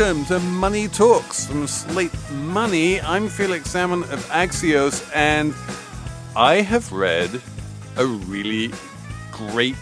welcome 0.00 0.24
to 0.24 0.40
Money 0.40 0.88
Talks 0.88 1.46
from 1.46 1.66
Slate 1.66 2.10
Money. 2.32 3.02
I'm 3.02 3.28
Felix 3.28 3.68
Salmon 3.68 4.02
of 4.04 4.24
Axios, 4.30 5.06
and 5.14 5.54
I 6.34 6.62
have 6.62 6.90
read 6.90 7.42
a 7.96 8.06
really 8.06 8.72
great 9.30 9.76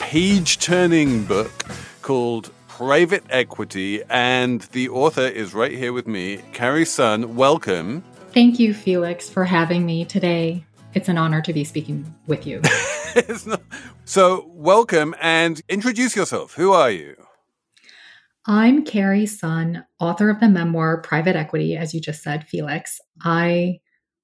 page 0.00 0.58
turning 0.58 1.22
book 1.24 1.66
called 2.00 2.50
Private 2.66 3.24
Equity, 3.28 4.02
and 4.08 4.62
the 4.72 4.88
author 4.88 5.26
is 5.26 5.52
right 5.52 5.72
here 5.72 5.92
with 5.92 6.06
me, 6.06 6.38
Carrie 6.54 6.86
Sun. 6.86 7.36
Welcome. 7.36 8.02
Thank 8.32 8.58
you, 8.58 8.72
Felix, 8.72 9.28
for 9.28 9.44
having 9.44 9.84
me 9.84 10.06
today. 10.06 10.64
It's 10.94 11.10
an 11.10 11.18
honor 11.18 11.42
to 11.42 11.52
be 11.52 11.64
speaking 11.64 12.14
with 12.26 12.46
you. 12.46 12.62
not... 13.46 13.60
So, 14.06 14.50
welcome 14.54 15.14
and 15.20 15.60
introduce 15.68 16.16
yourself. 16.16 16.54
Who 16.54 16.72
are 16.72 16.90
you? 16.90 17.27
I'm 18.50 18.82
Carrie 18.82 19.26
Sun, 19.26 19.84
author 20.00 20.30
of 20.30 20.40
the 20.40 20.48
memoir 20.48 21.02
Private 21.02 21.36
Equity, 21.36 21.76
as 21.76 21.92
you 21.92 22.00
just 22.00 22.22
said, 22.22 22.48
Felix. 22.48 22.98
I 23.22 23.80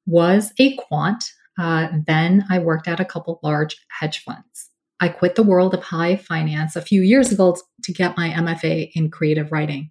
was 0.06 0.50
a 0.58 0.76
quant. 0.76 1.22
Uh, 1.58 1.88
then 2.06 2.42
I 2.48 2.58
worked 2.58 2.88
at 2.88 3.00
a 3.00 3.04
couple 3.04 3.38
large 3.42 3.76
hedge 3.90 4.24
funds. 4.24 4.70
I 4.98 5.08
quit 5.08 5.34
the 5.34 5.42
world 5.42 5.74
of 5.74 5.82
high 5.82 6.16
finance 6.16 6.74
a 6.74 6.80
few 6.80 7.02
years 7.02 7.32
ago 7.32 7.58
to 7.82 7.92
get 7.92 8.16
my 8.16 8.30
MFA 8.30 8.92
in 8.94 9.10
creative 9.10 9.52
writing. 9.52 9.90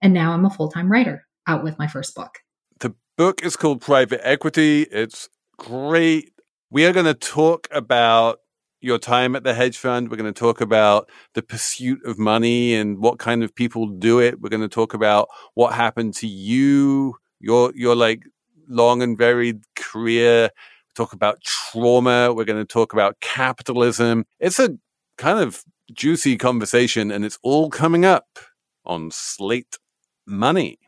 And 0.00 0.14
now 0.14 0.32
I'm 0.32 0.44
a 0.44 0.50
full 0.50 0.70
time 0.70 0.90
writer 0.90 1.26
out 1.48 1.64
with 1.64 1.76
my 1.76 1.88
first 1.88 2.14
book. 2.14 2.38
The 2.78 2.94
book 3.18 3.44
is 3.44 3.56
called 3.56 3.80
Private 3.80 4.20
Equity. 4.22 4.82
It's 4.82 5.28
great. 5.58 6.30
We 6.70 6.86
are 6.86 6.92
going 6.92 7.06
to 7.06 7.14
talk 7.14 7.66
about 7.72 8.38
your 8.80 8.98
time 8.98 9.34
at 9.36 9.44
the 9.44 9.54
hedge 9.54 9.78
fund. 9.78 10.10
We're 10.10 10.16
going 10.16 10.32
to 10.32 10.38
talk 10.38 10.60
about 10.60 11.10
the 11.34 11.42
pursuit 11.42 12.00
of 12.04 12.18
money 12.18 12.74
and 12.74 12.98
what 12.98 13.18
kind 13.18 13.42
of 13.42 13.54
people 13.54 13.86
do 13.86 14.20
it. 14.20 14.40
We're 14.40 14.50
going 14.50 14.62
to 14.62 14.68
talk 14.68 14.94
about 14.94 15.28
what 15.54 15.74
happened 15.74 16.14
to 16.14 16.26
you, 16.26 17.16
your 17.40 17.72
your 17.74 17.94
like 17.94 18.22
long 18.68 19.02
and 19.02 19.16
varied 19.16 19.62
career. 19.74 20.50
Talk 20.94 21.12
about 21.12 21.42
trauma. 21.42 22.32
We're 22.32 22.44
going 22.44 22.64
to 22.64 22.72
talk 22.72 22.92
about 22.92 23.20
capitalism. 23.20 24.24
It's 24.40 24.58
a 24.58 24.70
kind 25.18 25.40
of 25.40 25.62
juicy 25.92 26.36
conversation, 26.36 27.10
and 27.10 27.24
it's 27.24 27.38
all 27.42 27.70
coming 27.70 28.04
up 28.04 28.38
on 28.84 29.10
Slate 29.10 29.78
Money. 30.26 30.78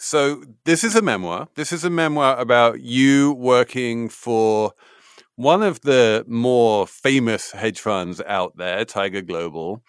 So 0.00 0.44
this 0.64 0.84
is 0.84 0.94
a 0.94 1.02
memoir. 1.02 1.48
This 1.56 1.72
is 1.72 1.82
a 1.82 1.90
memoir 1.90 2.38
about 2.38 2.80
you 2.80 3.32
working 3.32 4.08
for 4.08 4.72
one 5.34 5.60
of 5.60 5.80
the 5.80 6.24
more 6.28 6.86
famous 6.86 7.50
hedge 7.50 7.80
funds 7.80 8.22
out 8.24 8.56
there, 8.56 8.84
Tiger 8.84 9.22
Global, 9.22 9.82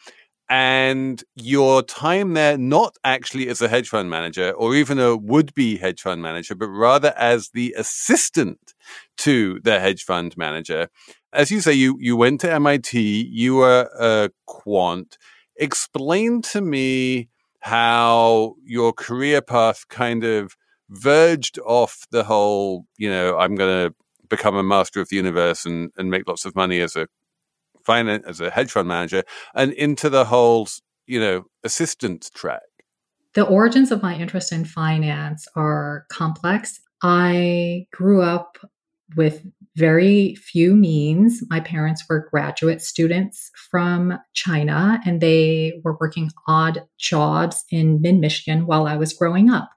and 0.49 1.23
your 1.35 1.83
time 1.83 2.33
there 2.33 2.57
not 2.57 2.97
actually 3.03 3.49
as 3.49 3.61
a 3.61 3.67
hedge 3.67 3.89
fund 3.89 4.09
manager 4.09 4.49
or 4.51 4.73
even 4.73 4.97
a 4.97 5.15
would-be 5.15 5.77
hedge 5.77 6.01
fund 6.01 6.23
manager, 6.23 6.55
but 6.55 6.69
rather 6.69 7.13
as 7.15 7.51
the 7.53 7.75
assistant 7.77 8.73
to 9.17 9.59
the 9.63 9.79
hedge 9.79 10.03
fund 10.03 10.35
manager. 10.35 10.89
As 11.31 11.51
you 11.51 11.61
say, 11.61 11.73
you 11.73 11.97
you 11.99 12.17
went 12.17 12.41
to 12.41 12.51
MIT, 12.51 13.29
you 13.31 13.57
were 13.57 13.87
a 13.99 14.31
quant. 14.47 15.19
Explain 15.55 16.41
to 16.43 16.61
me 16.61 17.29
how 17.61 18.55
your 18.63 18.93
career 18.93 19.41
path 19.41 19.87
kind 19.89 20.23
of 20.23 20.55
verged 20.89 21.59
off 21.65 22.05
the 22.11 22.23
whole, 22.23 22.85
you 22.97 23.09
know, 23.09 23.37
I'm 23.37 23.55
going 23.55 23.89
to 23.89 23.95
become 24.29 24.55
a 24.55 24.63
master 24.63 25.01
of 25.01 25.09
the 25.09 25.15
universe 25.15 25.65
and, 25.65 25.91
and 25.97 26.09
make 26.09 26.27
lots 26.27 26.45
of 26.45 26.55
money 26.55 26.79
as 26.79 26.95
a 26.95 27.07
finance, 27.83 28.25
as 28.27 28.41
a 28.41 28.49
hedge 28.49 28.71
fund 28.71 28.87
manager 28.87 29.23
and 29.55 29.73
into 29.73 30.09
the 30.09 30.25
whole, 30.25 30.67
you 31.07 31.19
know, 31.19 31.45
assistant 31.63 32.29
track. 32.33 32.61
The 33.33 33.45
origins 33.45 33.91
of 33.91 34.01
my 34.01 34.15
interest 34.15 34.51
in 34.51 34.65
finance 34.65 35.47
are 35.55 36.05
complex. 36.09 36.79
I 37.03 37.85
grew 37.91 38.21
up 38.21 38.57
with 39.15 39.45
very 39.75 40.35
few 40.35 40.75
means. 40.75 41.41
My 41.49 41.59
parents 41.59 42.03
were 42.09 42.27
graduate 42.29 42.81
students 42.81 43.49
from 43.71 44.19
China 44.33 44.99
and 45.05 45.21
they 45.21 45.79
were 45.83 45.97
working 45.99 46.29
odd 46.47 46.83
jobs 46.97 47.63
in 47.71 48.01
mid 48.01 48.15
Michigan 48.15 48.65
while 48.65 48.87
I 48.87 48.97
was 48.97 49.13
growing 49.13 49.49
up. 49.49 49.69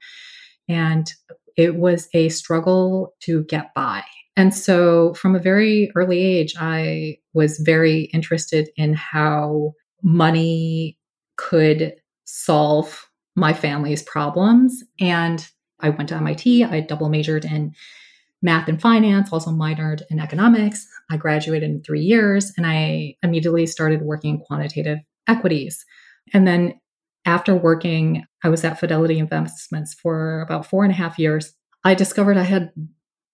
And 0.68 1.12
it 1.56 1.76
was 1.76 2.08
a 2.14 2.28
struggle 2.30 3.14
to 3.20 3.44
get 3.44 3.74
by. 3.74 4.02
And 4.36 4.54
so 4.54 5.14
from 5.14 5.34
a 5.34 5.40
very 5.40 5.90
early 5.94 6.20
age, 6.20 6.54
I 6.58 7.18
was 7.34 7.58
very 7.58 8.02
interested 8.14 8.70
in 8.76 8.94
how 8.94 9.72
money 10.02 10.98
could 11.36 11.94
solve 12.24 13.08
my 13.36 13.52
family's 13.52 14.02
problems. 14.02 14.82
And 15.00 15.46
I 15.80 15.90
went 15.90 16.08
to 16.10 16.16
MIT, 16.16 16.64
I 16.64 16.80
double 16.80 17.08
majored 17.08 17.44
in 17.44 17.74
math 18.42 18.68
and 18.68 18.80
finance, 18.80 19.32
also 19.32 19.50
minored 19.50 20.02
in 20.10 20.18
economics. 20.18 20.86
I 21.10 21.16
graduated 21.16 21.70
in 21.70 21.82
three 21.82 22.02
years 22.02 22.52
and 22.56 22.66
I 22.66 23.16
immediately 23.22 23.66
started 23.66 24.02
working 24.02 24.34
in 24.34 24.40
quantitative 24.40 24.98
equities. 25.28 25.84
And 26.34 26.46
then 26.46 26.74
after 27.24 27.54
working, 27.54 28.24
I 28.42 28.48
was 28.48 28.64
at 28.64 28.80
Fidelity 28.80 29.18
Investments 29.18 29.94
for 29.94 30.40
about 30.40 30.66
four 30.66 30.84
and 30.84 30.92
a 30.92 30.96
half 30.96 31.18
years. 31.18 31.54
I 31.84 31.94
discovered 31.94 32.36
I 32.36 32.42
had 32.42 32.72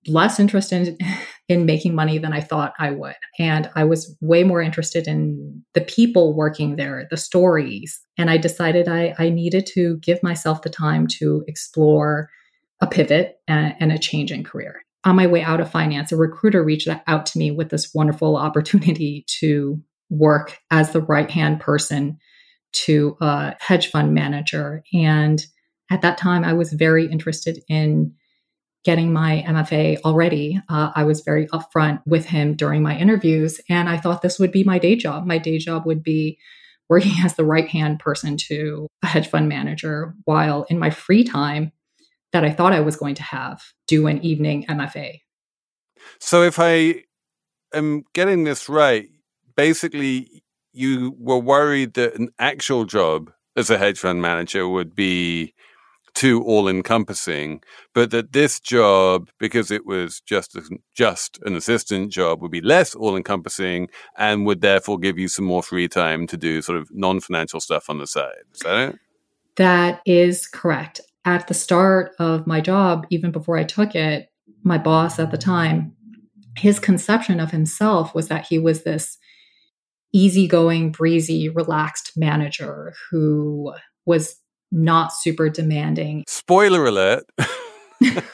less 0.07 0.39
interest 0.39 0.73
in 0.73 0.97
in 1.49 1.65
making 1.65 1.95
money 1.95 2.19
than 2.19 2.35
I 2.35 2.43
thought 2.43 2.75
I 2.79 2.91
would. 2.91 3.15
And 3.39 3.71
I 3.75 3.85
was 3.85 4.15
way 4.21 4.45
more 4.45 4.61
interested 4.61 5.09
in 5.09 5.65
the 5.73 5.81
people 5.81 6.37
working 6.37 6.77
there, 6.77 7.07
the 7.11 7.17
stories. 7.17 7.99
And 8.19 8.29
I 8.29 8.37
decided 8.37 8.87
I, 8.87 9.15
I 9.19 9.31
needed 9.31 9.65
to 9.69 9.97
give 10.03 10.23
myself 10.23 10.61
the 10.61 10.69
time 10.69 11.07
to 11.19 11.43
explore 11.49 12.29
a 12.83 12.87
pivot 12.87 13.37
and, 13.49 13.75
and 13.81 13.93
a 13.93 13.99
change 13.99 14.31
in 14.31 14.45
career 14.45 14.83
on 15.05 15.17
my 15.17 15.27
way 15.27 15.43
out 15.43 15.61
of 15.61 15.71
finance, 15.71 16.13
a 16.13 16.17
recruiter 16.17 16.63
reached 16.63 16.89
out 17.07 17.27
to 17.27 17.39
me 17.39 17.51
with 17.51 17.71
this 17.71 17.95
wonderful 17.95 18.37
opportunity 18.49 19.25
to 19.41 19.81
work 20.11 20.59
as 20.71 20.93
the 20.93 21.03
right 21.03 21.31
hand 21.31 21.61
person 21.61 22.19
to 22.73 23.17
a 23.21 23.55
hedge 23.61 23.91
fund 23.91 24.15
manager. 24.15 24.83
And 24.93 25.45
at 25.91 26.03
that 26.03 26.19
time, 26.19 26.45
I 26.45 26.53
was 26.53 26.73
very 26.73 27.11
interested 27.11 27.63
in 27.69 28.15
getting 28.85 29.13
my 29.13 29.45
MFA 29.47 30.01
already. 30.05 30.61
Uh, 30.69 30.93
I 30.95 31.05
was 31.05 31.21
very 31.21 31.47
upfront 31.49 32.01
with 32.07 32.27
him 32.27 32.55
during 32.55 32.83
my 32.83 32.97
interviews, 32.97 33.61
and 33.69 33.89
I 33.89 33.97
thought 33.97 34.23
this 34.23 34.39
would 34.39 34.53
be 34.53 34.65
my 34.65 34.79
day 34.79 34.97
job. 34.97 35.27
My 35.27 35.39
day 35.39 35.59
job 35.59 35.85
would 35.87 36.03
be 36.03 36.39
working 36.89 37.13
as 37.25 37.35
the 37.35 37.45
right 37.45 37.69
hand 37.69 37.99
person 37.99 38.37
to 38.49 38.87
a 39.03 39.07
hedge 39.07 39.29
fund 39.29 39.49
manager, 39.49 40.15
while 40.25 40.65
in 40.69 40.79
my 40.79 40.91
free 40.91 41.25
time, 41.25 41.73
that 42.33 42.45
I 42.45 42.51
thought 42.51 42.73
I 42.73 42.81
was 42.81 42.97
going 42.97 43.15
to 43.17 43.23
have 43.23 43.63
do 43.87 44.07
an 44.07 44.23
evening 44.25 44.67
MFA. 44.69 45.21
So 46.21 46.43
if 46.43 46.59
I 46.59 47.05
am 47.73 48.05
getting 48.15 48.45
this 48.45 48.69
right, 48.69 49.09
basically 49.57 50.43
you 50.73 51.15
were 51.19 51.39
worried 51.39 51.95
that 51.95 52.15
an 52.17 52.31
actual 52.39 52.85
job 52.85 53.33
as 53.57 53.71
a 53.71 53.79
hedge 53.79 53.99
fund 53.99 54.23
manager 54.23 54.69
would 54.69 54.95
be 54.95 55.55
too 56.15 56.43
all 56.45 56.69
encompassing, 56.69 57.63
but 57.95 58.11
that 58.11 58.33
this 58.33 58.59
job, 58.59 59.31
because 59.39 59.71
it 59.71 59.87
was 59.87 60.21
just 60.21 60.57
a, 60.57 60.63
just 60.95 61.39
an 61.45 61.55
assistant 61.55 62.11
job, 62.11 62.43
would 62.43 62.51
be 62.51 62.61
less 62.61 62.95
all 62.95 63.17
encompassing 63.17 63.89
and 64.17 64.45
would 64.47 64.61
therefore 64.61 64.99
give 64.99 65.19
you 65.19 65.29
some 65.29 65.45
more 65.45 65.63
free 65.63 65.89
time 65.89 66.27
to 66.27 66.37
do 66.37 66.61
sort 66.61 66.79
of 66.79 66.89
non 66.93 67.21
financial 67.21 67.61
stuff 67.61 67.89
on 67.89 67.99
the 67.99 68.07
side. 68.07 68.35
Is 68.53 68.61
that 68.61 68.89
it? 68.89 68.99
That 69.57 70.01
is 70.07 70.47
correct 70.47 71.01
at 71.37 71.47
the 71.47 71.55
start 71.55 72.13
of 72.19 72.47
my 72.47 72.61
job, 72.61 73.07
even 73.11 73.31
before 73.31 73.59
I 73.59 73.65
took 73.65 73.95
it, 73.95 74.31
my 74.63 74.79
boss 74.79 75.19
at 75.19 75.31
the 75.31 75.39
time, 75.39 75.95
his 76.57 76.81
conception 76.81 77.39
of 77.39 77.51
himself 77.51 78.15
was 78.15 78.29
that 78.29 78.47
he 78.47 78.59
was 78.59 78.83
this 78.83 79.19
easygoing, 80.15 80.91
breezy, 80.91 81.49
relaxed 81.51 82.13
manager 82.17 82.95
who 83.11 83.75
was 84.07 84.37
not 84.73 85.13
super 85.13 85.51
demanding. 85.51 86.25
Spoiler 86.27 86.87
alert. 86.87 87.25
it 88.01 88.25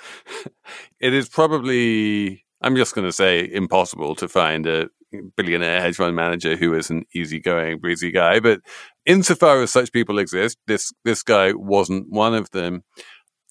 is 1.00 1.29
probably, 1.29 2.44
I'm 2.62 2.76
just 2.76 2.94
going 2.94 3.06
to 3.06 3.12
say, 3.12 3.49
impossible 3.52 4.14
to 4.17 4.29
find 4.29 4.67
a 4.67 4.88
billionaire 5.37 5.81
hedge 5.81 5.97
fund 5.97 6.14
manager 6.14 6.56
who 6.56 6.75
is 6.75 6.90
an 6.90 7.05
easygoing, 7.12 7.79
breezy 7.81 8.12
guy. 8.12 8.38
But 8.38 8.61
insofar 9.06 9.62
as 9.62 9.71
such 9.71 9.93
people 9.93 10.19
exist, 10.19 10.59
this 10.67 10.93
this 11.05 11.23
guy 11.23 11.53
wasn't 11.53 12.11
one 12.11 12.35
of 12.35 12.51
them. 12.51 12.83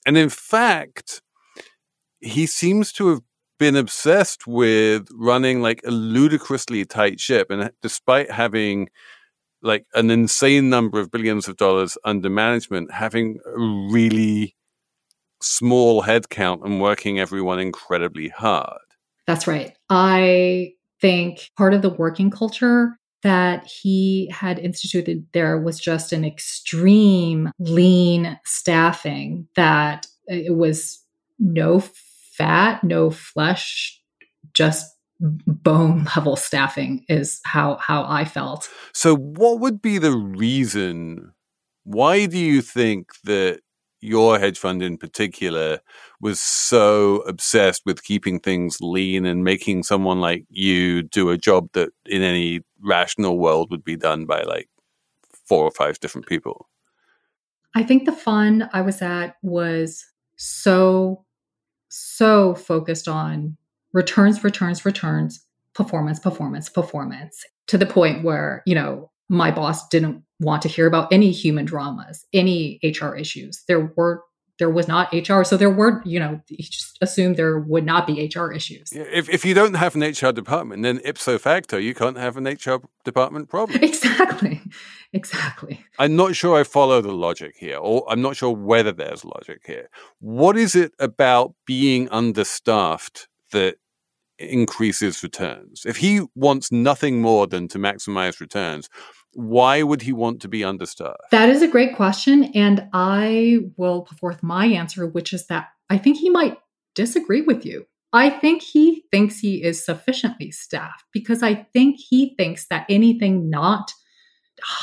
And 0.05 0.17
in 0.17 0.29
fact, 0.29 1.21
he 2.19 2.45
seems 2.45 2.91
to 2.93 3.09
have 3.09 3.21
been 3.59 3.75
obsessed 3.75 4.47
with 4.47 5.07
running 5.13 5.61
like 5.61 5.81
a 5.85 5.91
ludicrously 5.91 6.85
tight 6.85 7.19
ship. 7.19 7.49
And 7.49 7.63
uh, 7.63 7.69
despite 7.81 8.31
having 8.31 8.89
like 9.61 9.85
an 9.93 10.11
insane 10.11 10.69
number 10.69 10.99
of 10.99 11.09
billions 11.09 11.47
of 11.47 11.55
dollars 11.57 11.97
under 12.03 12.29
management, 12.29 12.91
having 12.91 13.39
a 13.45 13.59
really 13.91 14.55
small 15.41 16.03
headcount 16.03 16.65
and 16.65 16.81
working 16.81 17.19
everyone 17.19 17.59
incredibly 17.59 18.29
hard. 18.29 18.79
That's 19.25 19.47
right. 19.47 19.75
I 19.89 20.73
think 20.99 21.51
part 21.57 21.73
of 21.73 21.81
the 21.81 21.89
working 21.89 22.29
culture 22.29 22.97
that 23.23 23.65
he 23.65 24.29
had 24.31 24.59
instituted 24.59 25.25
there 25.33 25.57
was 25.57 25.79
just 25.79 26.11
an 26.11 26.25
extreme 26.25 27.51
lean 27.59 28.39
staffing 28.45 29.47
that 29.55 30.07
it 30.27 30.55
was 30.55 31.03
no 31.39 31.81
fat, 32.37 32.83
no 32.83 33.09
flesh, 33.09 34.01
just 34.53 34.85
bone 35.19 36.05
level 36.15 36.35
staffing 36.35 37.05
is 37.07 37.39
how 37.45 37.77
how 37.77 38.05
I 38.07 38.25
felt. 38.25 38.69
So 38.93 39.15
what 39.15 39.59
would 39.59 39.81
be 39.81 39.97
the 39.97 40.11
reason 40.11 41.33
why 41.85 42.25
do 42.25 42.37
you 42.37 42.61
think 42.61 43.09
that 43.23 43.61
your 44.03 44.37
hedge 44.37 44.59
fund 44.59 44.83
in 44.83 44.97
particular 44.97 45.79
was 46.19 46.39
so 46.39 47.17
obsessed 47.21 47.83
with 47.85 48.03
keeping 48.03 48.39
things 48.39 48.77
lean 48.81 49.25
and 49.25 49.43
making 49.43 49.83
someone 49.83 50.19
like 50.19 50.45
you 50.49 51.03
do 51.03 51.29
a 51.29 51.37
job 51.37 51.69
that 51.73 51.89
in 52.05 52.21
any 52.21 52.61
rational 52.81 53.39
world 53.39 53.71
would 53.71 53.83
be 53.83 53.95
done 53.95 54.25
by 54.25 54.41
like 54.43 54.67
four 55.47 55.63
or 55.63 55.71
five 55.71 55.99
different 55.99 56.27
people? 56.27 56.69
I 57.75 57.83
think 57.83 58.05
the 58.05 58.11
fund 58.11 58.69
I 58.73 58.81
was 58.81 59.01
at 59.01 59.37
was 59.41 60.05
so, 60.35 61.23
so 61.89 62.55
focused 62.55 63.07
on 63.07 63.57
returns, 63.93 64.43
returns, 64.43 64.85
returns, 64.85 65.45
performance, 65.73 66.19
performance, 66.19 66.69
performance 66.69 67.45
to 67.67 67.77
the 67.77 67.85
point 67.85 68.23
where, 68.23 68.63
you 68.65 68.75
know, 68.75 69.09
my 69.29 69.49
boss 69.49 69.87
didn't 69.87 70.23
want 70.43 70.61
to 70.63 70.67
hear 70.67 70.87
about 70.87 71.11
any 71.11 71.31
human 71.31 71.65
dramas, 71.65 72.25
any 72.33 72.79
HR 72.83 73.15
issues. 73.15 73.63
There 73.67 73.91
were 73.95 74.23
there 74.59 74.69
was 74.69 74.87
not 74.87 75.11
HR, 75.11 75.43
so 75.43 75.57
there 75.57 75.69
were 75.69 76.01
you 76.05 76.19
know 76.19 76.39
he 76.47 76.63
just 76.63 76.97
assumed 77.01 77.37
there 77.37 77.59
would 77.59 77.85
not 77.85 78.05
be 78.05 78.31
HR 78.33 78.51
issues. 78.51 78.89
If 78.91 79.27
if 79.29 79.43
you 79.43 79.53
don't 79.53 79.73
have 79.73 79.95
an 79.95 80.03
HR 80.03 80.31
department, 80.31 80.83
then 80.83 81.01
ipso 81.03 81.37
facto 81.37 81.77
you 81.77 81.95
can't 81.95 82.17
have 82.17 82.37
an 82.37 82.45
HR 82.45 82.77
department 83.03 83.49
problem. 83.49 83.79
Exactly, 84.03 84.61
exactly. 85.11 85.85
I'm 85.99 86.15
not 86.15 86.35
sure 86.35 86.59
I 86.59 86.63
follow 86.63 87.01
the 87.01 87.13
logic 87.13 87.55
here, 87.57 87.77
or 87.77 88.05
I'm 88.09 88.21
not 88.21 88.35
sure 88.35 88.55
whether 88.55 88.91
there's 88.91 89.25
logic 89.25 89.61
here. 89.65 89.89
What 90.19 90.57
is 90.57 90.75
it 90.75 90.93
about 90.99 91.55
being 91.65 92.09
understaffed 92.09 93.27
that 93.51 93.77
increases 94.37 95.23
returns? 95.23 95.83
If 95.85 95.97
he 95.97 96.25
wants 96.35 96.71
nothing 96.71 97.21
more 97.21 97.47
than 97.47 97.67
to 97.69 97.77
maximize 97.79 98.39
returns, 98.39 98.89
why 99.33 99.83
would 99.83 100.01
he 100.01 100.13
want 100.13 100.41
to 100.41 100.47
be 100.47 100.63
understaffed? 100.63 101.31
That 101.31 101.49
is 101.49 101.61
a 101.61 101.67
great 101.67 101.95
question. 101.95 102.45
And 102.55 102.87
I 102.93 103.59
will 103.77 104.03
put 104.03 104.19
forth 104.19 104.43
my 104.43 104.65
answer, 104.65 105.07
which 105.07 105.33
is 105.33 105.47
that 105.47 105.69
I 105.89 105.97
think 105.97 106.17
he 106.17 106.29
might 106.29 106.57
disagree 106.95 107.41
with 107.41 107.65
you. 107.65 107.85
I 108.13 108.29
think 108.29 108.61
he 108.61 109.03
thinks 109.11 109.39
he 109.39 109.63
is 109.63 109.83
sufficiently 109.83 110.51
staffed 110.51 111.05
because 111.11 111.41
I 111.41 111.67
think 111.73 111.97
he 111.97 112.35
thinks 112.35 112.67
that 112.67 112.85
anything 112.87 113.49
not 113.49 113.91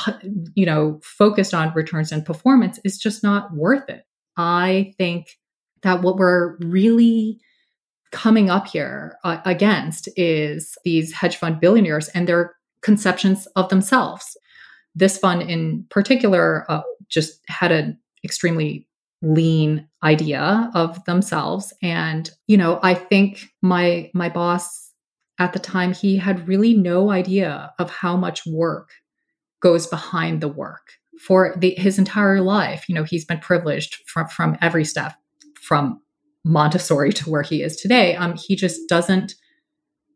you 0.53 0.65
know 0.65 0.99
focused 1.03 1.53
on 1.53 1.73
returns 1.73 2.11
and 2.11 2.25
performance 2.25 2.79
is 2.83 2.97
just 2.97 3.23
not 3.23 3.53
worth 3.53 3.89
it. 3.89 4.03
I 4.37 4.93
think 4.97 5.27
that 5.83 6.01
what 6.01 6.17
we're 6.17 6.57
really 6.57 7.39
coming 8.11 8.49
up 8.49 8.67
here 8.67 9.17
uh, 9.23 9.37
against 9.45 10.09
is 10.17 10.77
these 10.83 11.13
hedge 11.13 11.37
fund 11.37 11.59
billionaires 11.61 12.09
and 12.09 12.27
their 12.27 12.55
conceptions 12.81 13.47
of 13.55 13.69
themselves. 13.69 14.37
This 14.95 15.17
fund 15.17 15.43
in 15.43 15.85
particular 15.89 16.65
uh, 16.69 16.81
just 17.09 17.39
had 17.47 17.71
an 17.71 17.99
extremely 18.23 18.87
lean 19.21 19.87
idea 20.03 20.71
of 20.73 21.03
themselves. 21.05 21.73
And 21.81 22.29
you 22.47 22.57
know 22.57 22.79
i 22.81 22.93
think 22.93 23.45
my 23.61 24.09
my 24.13 24.29
boss 24.29 24.91
at 25.39 25.53
the 25.53 25.59
time 25.59 25.93
he 25.93 26.17
had 26.17 26.47
really 26.47 26.73
no 26.73 27.11
idea 27.11 27.71
of 27.79 27.89
how 27.89 28.15
much 28.15 28.45
work 28.45 28.89
goes 29.61 29.87
behind 29.87 30.41
the 30.41 30.47
work 30.47 30.93
for 31.19 31.55
the, 31.57 31.75
his 31.77 31.99
entire 31.99 32.41
life. 32.41 32.89
You 32.89 32.95
know 32.95 33.03
he's 33.03 33.25
been 33.25 33.39
privileged 33.39 33.97
from 34.07 34.27
from 34.27 34.57
every 34.61 34.85
step 34.85 35.13
from 35.61 36.01
montessori 36.43 37.13
to 37.13 37.29
where 37.29 37.43
he 37.43 37.61
is 37.61 37.75
today. 37.75 38.15
Um 38.15 38.35
he 38.35 38.55
just 38.55 38.89
doesn't 38.89 39.35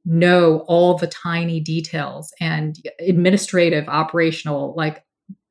know 0.06 0.60
all 0.68 0.98
the 0.98 1.08
tiny 1.08 1.60
details 1.60 2.32
and 2.40 2.78
administrative, 3.00 3.88
operational, 3.88 4.74
like 4.78 5.04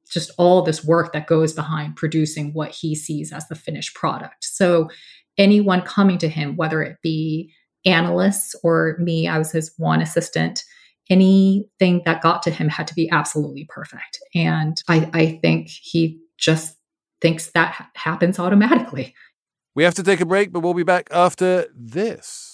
just 0.09 0.31
all 0.39 0.62
this 0.62 0.85
work 0.85 1.12
that 1.12 1.27
goes 1.27 1.53
behind 1.53 1.97
producing 1.97 2.53
what 2.53 2.71
he 2.71 2.95
sees 2.95 3.33
as 3.33 3.49
the 3.49 3.55
finished 3.55 3.95
product. 3.95 4.45
So, 4.45 4.89
anyone 5.37 5.83
coming 5.83 6.19
to 6.19 6.29
him, 6.29 6.56
whether 6.56 6.83
it 6.83 6.99
be 7.03 7.53
analysts 7.85 8.55
or 8.62 8.97
me, 9.01 9.27
I 9.27 9.39
was 9.39 9.51
his 9.51 9.73
one 9.77 10.01
assistant, 10.01 10.62
anything 11.11 12.03
that 12.05 12.23
got 12.23 12.43
to 12.45 12.50
him 12.50 12.69
had 12.69 12.87
to 12.89 12.95
be 12.95 13.11
absolutely 13.11 13.67
perfect. 13.69 14.21
And 14.35 14.77
I, 14.89 15.11
I 15.12 15.39
think 15.43 15.69
he 15.69 16.21
just 16.39 16.77
thinks 17.21 17.50
that 17.53 17.73
ha- 17.73 17.91
happens 17.95 18.39
automatically. 18.39 19.15
We 19.75 19.83
have 19.83 19.95
to 19.95 20.05
take 20.05 20.21
a 20.21 20.27
break, 20.27 20.53
but 20.53 20.61
we'll 20.61 20.75
be 20.75 20.85
back 20.85 21.09
after 21.11 21.67
this. 21.75 22.54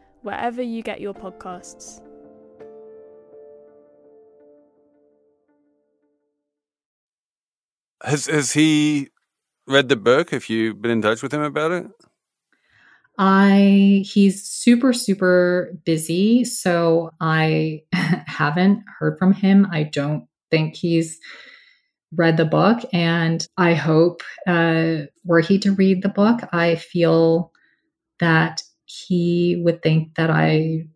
wherever 0.21 0.61
you 0.61 0.81
get 0.81 1.01
your 1.01 1.13
podcasts. 1.13 2.01
Has 8.03 8.25
has 8.25 8.51
he 8.51 9.09
read 9.67 9.89
the 9.89 9.95
book? 9.95 10.31
Have 10.31 10.49
you 10.49 10.73
been 10.73 10.91
in 10.91 11.01
touch 11.01 11.21
with 11.21 11.33
him 11.33 11.41
about 11.41 11.71
it? 11.71 11.85
I 13.17 14.03
he's 14.05 14.43
super 14.43 14.93
super 14.93 15.77
busy, 15.85 16.43
so 16.43 17.11
I 17.19 17.83
haven't 17.93 18.83
heard 18.99 19.19
from 19.19 19.33
him. 19.33 19.67
I 19.71 19.83
don't 19.83 20.27
think 20.49 20.75
he's 20.75 21.19
read 22.15 22.37
the 22.37 22.45
book, 22.45 22.83
and 22.91 23.47
I 23.57 23.73
hope 23.73 24.23
uh, 24.47 25.05
were 25.23 25.39
he 25.41 25.59
to 25.59 25.71
read 25.73 26.01
the 26.01 26.09
book, 26.09 26.41
I 26.51 26.75
feel 26.75 27.51
that 28.19 28.63
he 28.91 29.61
would 29.63 29.81
think 29.81 30.15
that 30.15 30.29
I 30.29 30.87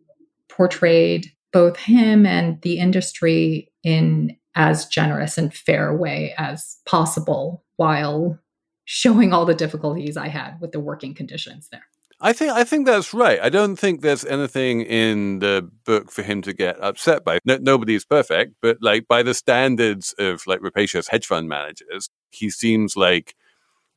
portrayed 0.49 1.31
both 1.53 1.77
him 1.77 2.25
and 2.25 2.61
the 2.61 2.79
industry 2.79 3.71
in 3.83 4.35
as 4.55 4.85
generous 4.85 5.37
and 5.37 5.53
fair 5.53 5.95
way 5.95 6.33
as 6.37 6.77
possible 6.85 7.63
while 7.77 8.39
showing 8.85 9.33
all 9.33 9.45
the 9.45 9.53
difficulties 9.53 10.17
I 10.17 10.27
had 10.27 10.59
with 10.61 10.71
the 10.71 10.79
working 10.79 11.13
conditions 11.13 11.69
there. 11.71 11.85
I 12.21 12.31
think 12.31 12.53
I 12.53 12.63
think 12.63 12.85
that's 12.85 13.13
right. 13.13 13.39
I 13.41 13.49
don't 13.49 13.75
think 13.75 14.01
there's 14.01 14.23
anything 14.23 14.81
in 14.81 15.39
the 15.39 15.69
book 15.85 16.11
for 16.11 16.23
him 16.23 16.41
to 16.43 16.53
get 16.53 16.81
upset 16.81 17.25
by. 17.25 17.39
No, 17.45 17.57
nobody's 17.57 18.05
perfect, 18.05 18.55
but 18.61 18.77
like 18.81 19.07
by 19.07 19.21
the 19.21 19.33
standards 19.33 20.15
of 20.17 20.47
like 20.47 20.61
rapacious 20.61 21.09
hedge 21.09 21.25
fund 21.25 21.49
managers, 21.49 22.09
he 22.31 22.49
seems 22.49 22.95
like 22.95 23.35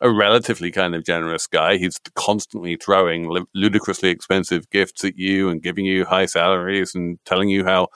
a 0.01 0.11
relatively 0.11 0.71
kind 0.71 0.95
of 0.95 1.05
generous 1.05 1.47
guy. 1.47 1.77
He's 1.77 1.99
constantly 2.15 2.77
throwing 2.77 3.45
ludicrously 3.55 4.11
expensive 4.11 4.71
gifts 4.71 5.05
at 5.05 5.17
you 5.17 5.49
and 5.49 5.63
giving 5.63 5.85
you 5.85 6.05
high 6.05 6.27
salaries 6.27 6.95
and 6.95 7.19
telling 7.25 7.49
you 7.49 7.65
how 7.65 7.89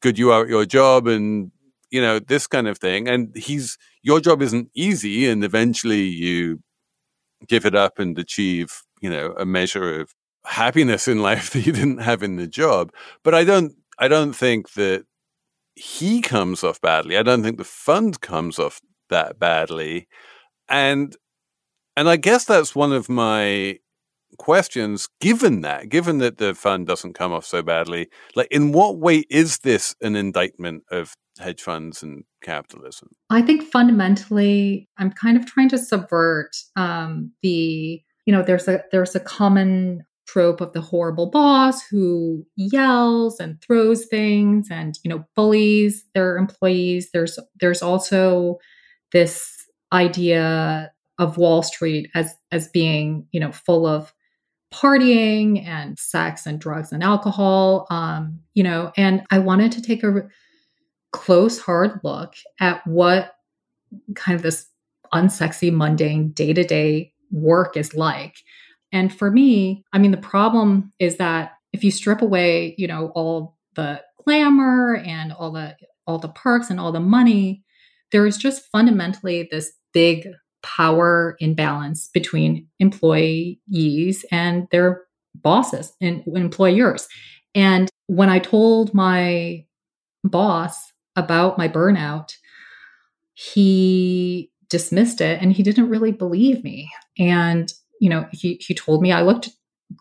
good 0.00 0.18
you 0.18 0.30
are 0.30 0.42
at 0.42 0.48
your 0.48 0.64
job 0.64 1.06
and 1.06 1.50
you 1.90 2.00
know 2.00 2.18
this 2.18 2.46
kind 2.46 2.68
of 2.68 2.78
thing. 2.78 3.08
And 3.08 3.34
he's 3.36 3.78
your 4.02 4.20
job 4.20 4.42
isn't 4.42 4.70
easy, 4.74 5.28
and 5.28 5.44
eventually 5.44 6.02
you 6.02 6.60
give 7.48 7.66
it 7.66 7.74
up 7.74 7.98
and 7.98 8.18
achieve 8.18 8.82
you 9.00 9.10
know 9.10 9.34
a 9.38 9.44
measure 9.44 10.00
of 10.00 10.14
happiness 10.44 11.08
in 11.08 11.22
life 11.30 11.50
that 11.50 11.66
you 11.66 11.72
didn't 11.72 11.98
have 11.98 12.22
in 12.22 12.36
the 12.36 12.46
job. 12.46 12.92
But 13.22 13.34
I 13.34 13.44
don't 13.44 13.74
I 13.98 14.08
don't 14.08 14.34
think 14.34 14.72
that 14.74 15.04
he 15.74 16.20
comes 16.20 16.64
off 16.64 16.80
badly. 16.80 17.16
I 17.16 17.22
don't 17.22 17.42
think 17.42 17.58
the 17.58 17.64
fund 17.64 18.20
comes 18.20 18.58
off 18.58 18.80
that 19.10 19.38
badly. 19.38 20.08
And 20.68 21.16
and 21.96 22.08
I 22.08 22.16
guess 22.16 22.44
that's 22.44 22.74
one 22.74 22.92
of 22.92 23.08
my 23.08 23.78
questions 24.38 25.08
given 25.20 25.62
that 25.62 25.88
given 25.88 26.18
that 26.18 26.36
the 26.36 26.54
fund 26.54 26.86
doesn't 26.86 27.14
come 27.14 27.32
off 27.32 27.46
so 27.46 27.62
badly 27.62 28.06
like 28.34 28.48
in 28.50 28.70
what 28.70 28.98
way 28.98 29.24
is 29.30 29.60
this 29.60 29.94
an 30.02 30.14
indictment 30.14 30.82
of 30.90 31.14
hedge 31.38 31.62
funds 31.62 32.02
and 32.02 32.24
capitalism? 32.42 33.08
I 33.30 33.42
think 33.42 33.62
fundamentally 33.62 34.88
i'm 34.98 35.12
kind 35.12 35.36
of 35.36 35.46
trying 35.46 35.68
to 35.70 35.78
subvert 35.78 36.56
um, 36.76 37.32
the 37.42 38.02
you 38.26 38.32
know 38.32 38.42
there's 38.42 38.68
a 38.68 38.82
there's 38.90 39.14
a 39.14 39.20
common 39.20 40.04
trope 40.26 40.60
of 40.60 40.72
the 40.72 40.80
horrible 40.80 41.30
boss 41.30 41.82
who 41.86 42.44
yells 42.56 43.40
and 43.40 43.60
throws 43.62 44.06
things 44.06 44.68
and 44.70 44.98
you 45.02 45.08
know 45.08 45.24
bullies 45.34 46.04
their 46.14 46.36
employees. 46.36 47.10
There's 47.12 47.38
there's 47.60 47.82
also 47.82 48.58
this 49.12 49.55
idea 49.92 50.92
of 51.18 51.38
wall 51.38 51.62
street 51.62 52.10
as 52.14 52.34
as 52.52 52.68
being 52.68 53.26
you 53.32 53.40
know 53.40 53.52
full 53.52 53.86
of 53.86 54.12
partying 54.74 55.64
and 55.64 55.98
sex 55.98 56.44
and 56.44 56.60
drugs 56.60 56.92
and 56.92 57.02
alcohol 57.02 57.86
um 57.88 58.38
you 58.54 58.62
know 58.62 58.92
and 58.96 59.22
i 59.30 59.38
wanted 59.38 59.70
to 59.72 59.80
take 59.80 60.02
a 60.02 60.28
close 61.12 61.58
hard 61.58 62.00
look 62.02 62.34
at 62.60 62.86
what 62.86 63.36
kind 64.14 64.36
of 64.36 64.42
this 64.42 64.66
unsexy 65.14 65.72
mundane 65.72 66.30
day-to-day 66.30 67.12
work 67.30 67.76
is 67.76 67.94
like. 67.94 68.36
And 68.92 69.12
for 69.12 69.30
me, 69.30 69.84
I 69.92 69.98
mean, 69.98 70.10
the 70.10 70.16
problem 70.16 70.92
is 70.98 71.16
that 71.16 71.52
if 71.72 71.84
you 71.84 71.90
strip 71.90 72.22
away, 72.22 72.74
you 72.78 72.86
know, 72.86 73.12
all 73.14 73.56
the 73.74 74.02
glamour 74.24 74.96
and 74.96 75.32
all 75.32 75.52
the 75.52 75.76
all 76.06 76.18
the 76.18 76.28
perks 76.28 76.70
and 76.70 76.78
all 76.78 76.92
the 76.92 77.00
money, 77.00 77.64
there 78.12 78.26
is 78.26 78.36
just 78.36 78.70
fundamentally 78.70 79.48
this 79.50 79.72
big 79.96 80.28
power 80.62 81.38
imbalance 81.40 82.10
between 82.12 82.66
employees 82.80 84.26
and 84.30 84.68
their 84.70 85.04
bosses 85.34 85.94
and 86.02 86.22
employers. 86.34 87.08
And 87.54 87.88
when 88.06 88.28
I 88.28 88.38
told 88.38 88.92
my 88.92 89.64
boss 90.22 90.92
about 91.16 91.56
my 91.56 91.66
burnout, 91.66 92.34
he 93.32 94.50
dismissed 94.68 95.22
it 95.22 95.40
and 95.40 95.50
he 95.50 95.62
didn't 95.62 95.88
really 95.88 96.12
believe 96.12 96.62
me. 96.62 96.90
And 97.18 97.72
you 97.98 98.10
know, 98.10 98.26
he 98.32 98.60
he 98.60 98.74
told 98.74 99.00
me 99.00 99.12
I 99.12 99.22
looked 99.22 99.48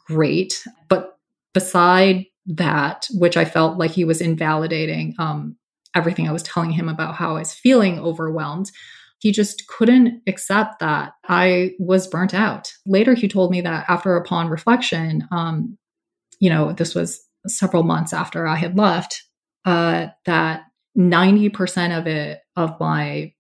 great, 0.07 0.61
but 0.89 1.17
beside 1.53 2.25
that, 2.47 3.07
which 3.13 3.37
I 3.37 3.45
felt 3.45 3.77
like 3.77 3.91
he 3.91 4.03
was 4.03 4.19
invalidating 4.19 5.15
um, 5.19 5.55
everything 5.95 6.27
I 6.27 6.33
was 6.33 6.43
telling 6.43 6.71
him 6.71 6.89
about 6.89 7.15
how 7.15 7.37
I 7.37 7.39
was 7.39 7.53
feeling 7.53 7.97
overwhelmed. 7.97 8.71
He 9.25 9.31
just 9.31 9.65
couldn't 9.65 10.21
accept 10.27 10.81
that 10.81 11.13
I 11.27 11.71
was 11.79 12.07
burnt 12.07 12.35
out. 12.35 12.71
Later, 12.85 13.15
he 13.15 13.27
told 13.27 13.49
me 13.49 13.59
that 13.61 13.85
after 13.89 14.15
upon 14.15 14.49
reflection, 14.49 15.27
um, 15.31 15.79
you 16.39 16.47
know, 16.47 16.73
this 16.73 16.93
was 16.93 17.25
several 17.47 17.81
months 17.81 18.13
after 18.13 18.45
I 18.45 18.55
had 18.55 18.77
left, 18.77 19.23
uh, 19.65 20.09
that 20.25 20.65
90% 20.95 21.97
of 21.97 22.05
it, 22.05 22.41
of 22.55 22.79
my 22.79 23.33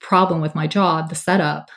problem 0.00 0.40
with 0.40 0.54
my 0.54 0.68
job, 0.68 1.08
the 1.08 1.16
setup, 1.16 1.68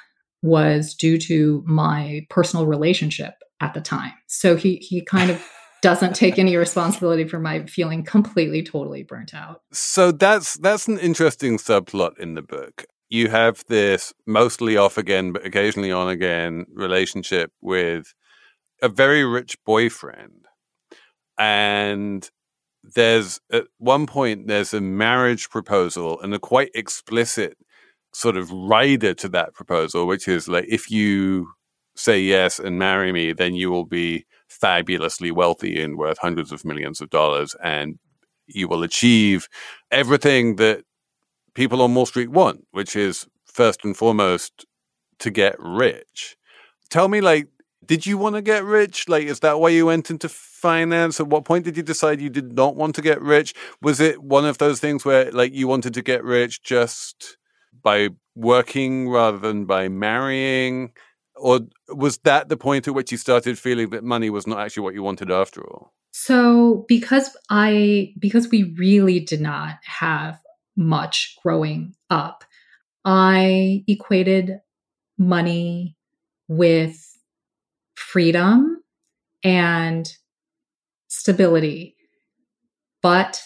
was 0.44 0.94
due 0.94 1.18
to 1.18 1.64
my 1.66 2.28
personal 2.30 2.68
relationship 2.68 3.34
at 3.60 3.74
the 3.74 3.82
time. 3.82 4.14
So 4.28 4.56
he 4.56 4.76
he 4.76 5.02
kind 5.02 5.32
of 5.32 5.44
doesn't 5.82 6.16
take 6.16 6.38
any 6.38 6.56
responsibility 6.66 7.28
for 7.28 7.40
my 7.40 7.66
feeling 7.66 8.04
completely 8.04 8.62
totally 8.62 9.02
burnt 9.02 9.34
out. 9.34 9.64
So 9.72 10.12
that's 10.12 10.58
that's 10.58 10.88
an 10.88 11.00
interesting 11.00 11.58
subplot 11.58 12.20
in 12.20 12.36
the 12.36 12.44
book. 12.44 12.86
You 13.10 13.30
have 13.30 13.64
this 13.68 14.14
mostly 14.26 14.78
off 14.78 14.98
again 14.98 15.32
but 15.32 15.46
occasionally 15.46 15.92
on 15.92 16.10
again 16.10 16.66
relationship 16.74 17.52
with 17.62 18.14
a 18.82 18.90
very 18.90 19.24
rich 19.24 19.58
boyfriend. 19.66 20.46
And 21.38 22.30
there's 22.96 23.40
at 23.52 23.66
one 23.78 24.08
point 24.08 24.48
there's 24.48 24.74
a 24.74 24.82
marriage 24.82 25.50
proposal 25.50 26.20
and 26.22 26.34
a 26.34 26.40
quite 26.40 26.72
explicit 26.74 27.58
sort 28.14 28.38
of 28.38 28.52
rider 28.52 29.14
to 29.14 29.30
that 29.30 29.54
proposal, 29.54 30.08
which 30.08 30.28
is 30.28 30.48
like, 30.48 30.66
if 30.68 30.90
you 30.90 31.48
say 31.96 32.20
yes 32.20 32.60
and 32.60 32.80
marry 32.80 33.12
me, 33.12 33.34
then 33.34 33.56
you 33.56 33.70
will 33.72 33.86
be 33.86 34.26
fabulously 34.48 35.32
wealthy 35.32 35.82
and 35.82 35.98
worth 35.98 36.18
hundreds 36.20 36.52
of 36.52 36.64
millions 36.64 37.02
of 37.02 37.10
dollars, 37.10 37.56
and 37.64 38.00
you 38.48 38.68
will 38.68 38.84
achieve 38.84 39.48
everything 39.92 40.56
that 40.56 40.84
people 41.58 41.82
on 41.82 41.96
Wall 41.96 42.06
Street 42.06 42.30
want, 42.30 42.66
which 42.70 42.96
is 42.96 43.28
first 43.44 43.84
and 43.84 43.98
foremost 43.98 44.68
to 45.18 45.32
get 45.32 45.56
rich. 45.60 46.38
Tell 46.92 47.08
me, 47.08 47.20
like, 47.20 47.48
did 47.84 48.06
you 48.06 48.16
want 48.16 48.36
to 48.36 48.44
get 48.44 48.64
rich? 48.64 49.10
Like, 49.10 49.24
is 49.24 49.40
that 49.40 49.60
why 49.60 49.70
you 49.70 49.88
went 49.88 50.12
into 50.12 50.30
finance? 50.30 51.20
At 51.20 51.28
what 51.28 51.46
point 51.46 51.66
did 51.66 51.76
you 51.76 51.82
decide 51.82 52.22
you 52.22 52.30
did 52.30 52.54
not 52.54 52.76
want 52.76 52.94
to 52.96 53.02
get 53.02 53.20
rich? 53.22 53.56
Was 53.82 54.00
it 54.00 54.22
one 54.22 54.46
of 54.46 54.60
those 54.60 54.80
things 54.80 55.04
where, 55.04 55.32
like, 55.32 55.52
you 55.52 55.68
wanted 55.68 55.96
to 55.96 56.04
get 56.04 56.24
rich 56.24 56.62
just 56.62 57.38
by 57.82 58.10
working 58.36 59.10
rather 59.10 59.40
than 59.40 59.66
by 59.66 59.90
marrying? 59.90 60.92
Or 61.36 61.62
was 61.90 62.20
that 62.20 62.50
the 62.50 62.58
point 62.58 62.88
at 62.88 62.94
which 62.94 63.12
you 63.12 63.18
started 63.18 63.58
feeling 63.58 63.90
that 63.90 64.04
money 64.04 64.30
was 64.30 64.46
not 64.46 64.60
actually 64.60 64.84
what 64.84 64.94
you 64.94 65.02
wanted 65.02 65.32
after 65.32 65.68
all? 65.68 65.92
So 66.12 66.86
because 66.88 67.36
I 67.50 68.14
because 68.20 68.50
we 68.50 68.76
really 68.78 69.20
did 69.20 69.42
not 69.42 69.78
have 69.84 70.40
much 70.78 71.36
growing 71.44 71.94
up, 72.10 72.44
I 73.04 73.84
equated 73.88 74.60
money 75.18 75.98
with 76.48 77.18
freedom 77.96 78.82
and 79.44 80.12
stability. 81.08 81.96
But 83.02 83.42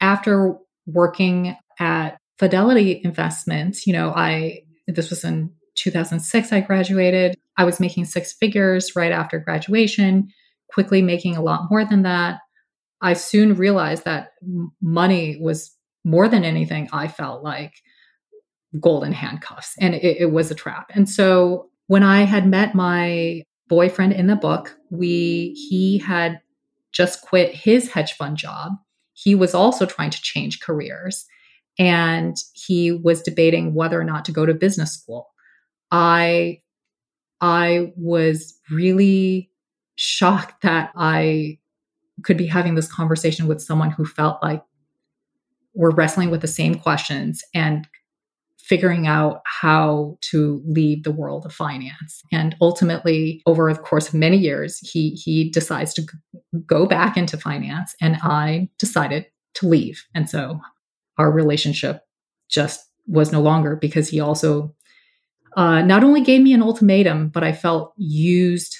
after 0.00 0.56
working 0.86 1.56
at 1.78 2.18
Fidelity 2.38 3.00
Investments, 3.02 3.86
you 3.86 3.92
know, 3.92 4.12
I 4.14 4.62
this 4.86 5.10
was 5.10 5.24
in 5.24 5.50
2006 5.76 6.52
I 6.52 6.60
graduated. 6.60 7.36
I 7.56 7.64
was 7.64 7.80
making 7.80 8.04
six 8.04 8.32
figures 8.32 8.94
right 8.94 9.12
after 9.12 9.38
graduation, 9.38 10.28
quickly 10.70 11.02
making 11.02 11.36
a 11.36 11.42
lot 11.42 11.70
more 11.70 11.84
than 11.84 12.02
that. 12.02 12.40
I 13.00 13.14
soon 13.14 13.54
realized 13.54 14.04
that 14.04 14.32
money 14.80 15.38
was 15.40 15.75
more 16.06 16.28
than 16.28 16.44
anything 16.44 16.88
I 16.92 17.08
felt 17.08 17.42
like 17.42 17.74
golden 18.78 19.12
handcuffs 19.12 19.74
and 19.80 19.92
it, 19.92 20.18
it 20.18 20.30
was 20.30 20.50
a 20.52 20.54
trap. 20.54 20.90
And 20.94 21.10
so 21.10 21.68
when 21.88 22.04
I 22.04 22.22
had 22.22 22.46
met 22.46 22.76
my 22.76 23.42
boyfriend 23.68 24.12
in 24.12 24.28
the 24.28 24.36
book, 24.36 24.76
we 24.90 25.52
he 25.68 25.98
had 25.98 26.40
just 26.92 27.22
quit 27.22 27.52
his 27.52 27.90
hedge 27.90 28.12
fund 28.12 28.36
job. 28.36 28.72
He 29.14 29.34
was 29.34 29.52
also 29.52 29.84
trying 29.84 30.10
to 30.10 30.22
change 30.22 30.60
careers 30.60 31.26
and 31.76 32.36
he 32.54 32.92
was 32.92 33.20
debating 33.20 33.74
whether 33.74 34.00
or 34.00 34.04
not 34.04 34.24
to 34.26 34.32
go 34.32 34.46
to 34.46 34.54
business 34.54 34.94
school. 34.94 35.26
I 35.90 36.60
I 37.40 37.92
was 37.96 38.56
really 38.70 39.50
shocked 39.96 40.62
that 40.62 40.92
I 40.94 41.58
could 42.22 42.36
be 42.36 42.46
having 42.46 42.76
this 42.76 42.90
conversation 42.90 43.48
with 43.48 43.60
someone 43.60 43.90
who 43.90 44.06
felt 44.06 44.40
like 44.40 44.62
we're 45.76 45.94
wrestling 45.94 46.30
with 46.30 46.40
the 46.40 46.48
same 46.48 46.74
questions 46.74 47.42
and 47.54 47.86
figuring 48.58 49.06
out 49.06 49.42
how 49.44 50.18
to 50.20 50.60
leave 50.66 51.04
the 51.04 51.12
world 51.12 51.46
of 51.46 51.52
finance. 51.52 52.22
And 52.32 52.56
ultimately, 52.60 53.40
over 53.46 53.72
the 53.72 53.78
course 53.78 54.08
of 54.08 54.14
many 54.14 54.36
years, 54.36 54.78
he 54.78 55.10
he 55.10 55.50
decides 55.50 55.94
to 55.94 56.06
go 56.66 56.86
back 56.86 57.16
into 57.16 57.36
finance, 57.36 57.94
and 58.00 58.16
I 58.22 58.68
decided 58.78 59.26
to 59.54 59.68
leave. 59.68 60.04
And 60.14 60.28
so 60.28 60.60
our 61.16 61.30
relationship 61.30 62.02
just 62.48 62.80
was 63.06 63.30
no 63.30 63.40
longer 63.40 63.76
because 63.76 64.08
he 64.08 64.18
also 64.20 64.74
uh, 65.56 65.82
not 65.82 66.04
only 66.04 66.20
gave 66.20 66.42
me 66.42 66.52
an 66.52 66.62
ultimatum, 66.62 67.28
but 67.28 67.44
I 67.44 67.52
felt 67.52 67.94
used 67.96 68.76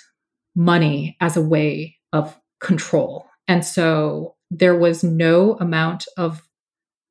money 0.55 1.17
as 1.21 1.37
a 1.37 1.43
way 1.43 1.97
of 2.13 2.39
control. 2.61 3.27
And 3.49 3.65
so 3.65 4.35
there 4.51 4.77
was 4.77 5.05
no 5.05 5.55
amount 5.55 6.07
of 6.17 6.43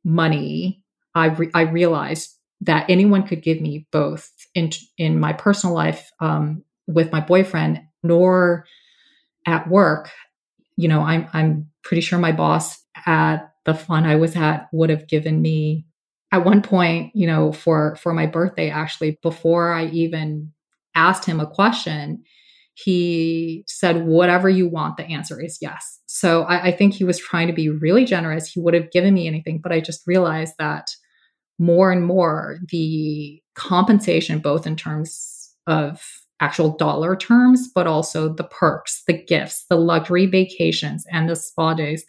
money 0.05 0.81
I, 1.13 1.27
re- 1.27 1.51
I 1.53 1.62
realized 1.62 2.31
that 2.62 2.89
anyone 2.89 3.24
could 3.27 3.41
give 3.41 3.59
me 3.59 3.88
both 3.91 4.31
in 4.53 4.71
in 4.97 5.19
my 5.19 5.33
personal 5.33 5.75
life 5.75 6.12
um, 6.21 6.63
with 6.88 7.12
my 7.12 7.19
boyfriend 7.19 7.81
nor 8.03 8.65
at 9.45 9.67
work. 9.67 10.12
You 10.77 10.88
know 10.89 11.01
i'm 11.01 11.27
i'm 11.33 11.69
pretty 11.83 12.01
sure 12.01 12.19
my 12.19 12.31
boss 12.31 12.77
at 13.05 13.51
the 13.65 13.74
fun 13.74 14.05
I 14.05 14.15
was 14.15 14.35
at 14.35 14.67
would 14.71 14.89
have 14.89 15.07
given 15.07 15.41
me 15.41 15.85
at 16.31 16.45
one 16.45 16.62
point, 16.62 17.15
you 17.15 17.27
know, 17.27 17.51
for 17.51 17.95
for 17.97 18.13
my 18.13 18.25
birthday 18.25 18.69
actually 18.69 19.19
before 19.21 19.74
I 19.74 19.85
even 19.88 20.51
asked 20.95 21.25
him 21.25 21.39
a 21.39 21.47
question, 21.47 22.24
he 22.75 23.63
said, 23.67 24.05
whatever 24.05 24.50
you 24.50 24.67
want, 24.67 24.98
the 24.98 25.05
answer 25.05 25.41
is 25.41 25.60
yes. 25.62 26.00
So 26.08 26.44
I, 26.44 26.67
I 26.67 26.72
think 26.72 26.94
he 26.94 27.05
was 27.05 27.17
trying 27.17 27.48
to 27.48 27.53
be 27.53 27.70
really 27.70 28.05
generous. 28.05 28.51
He 28.51 28.60
would 28.60 28.74
have 28.74 28.91
given 28.91 29.13
me 29.13 29.27
anything, 29.27 29.60
but 29.63 29.72
I 29.72 29.79
just 29.79 30.05
realized 30.05 30.55
that 30.60 30.89
more 31.58 31.91
and 31.91 32.05
more 32.05 32.60
the 32.70 33.41
compensation, 33.55 34.39
both 34.39 34.67
in 34.67 34.75
terms 34.75 35.55
of 35.67 36.01
actual 36.41 36.75
dollar 36.75 37.15
terms, 37.15 37.70
but 37.74 37.88
also 37.88 38.34
the 38.34 38.44
perks, 38.44 39.03
the 39.08 39.13
gifts, 39.13 39.65
the 39.70 39.77
luxury 39.77 40.25
vacations, 40.25 41.05
and 41.12 41.29
the 41.29 41.36
spa 41.36 41.74
days, 41.74 42.05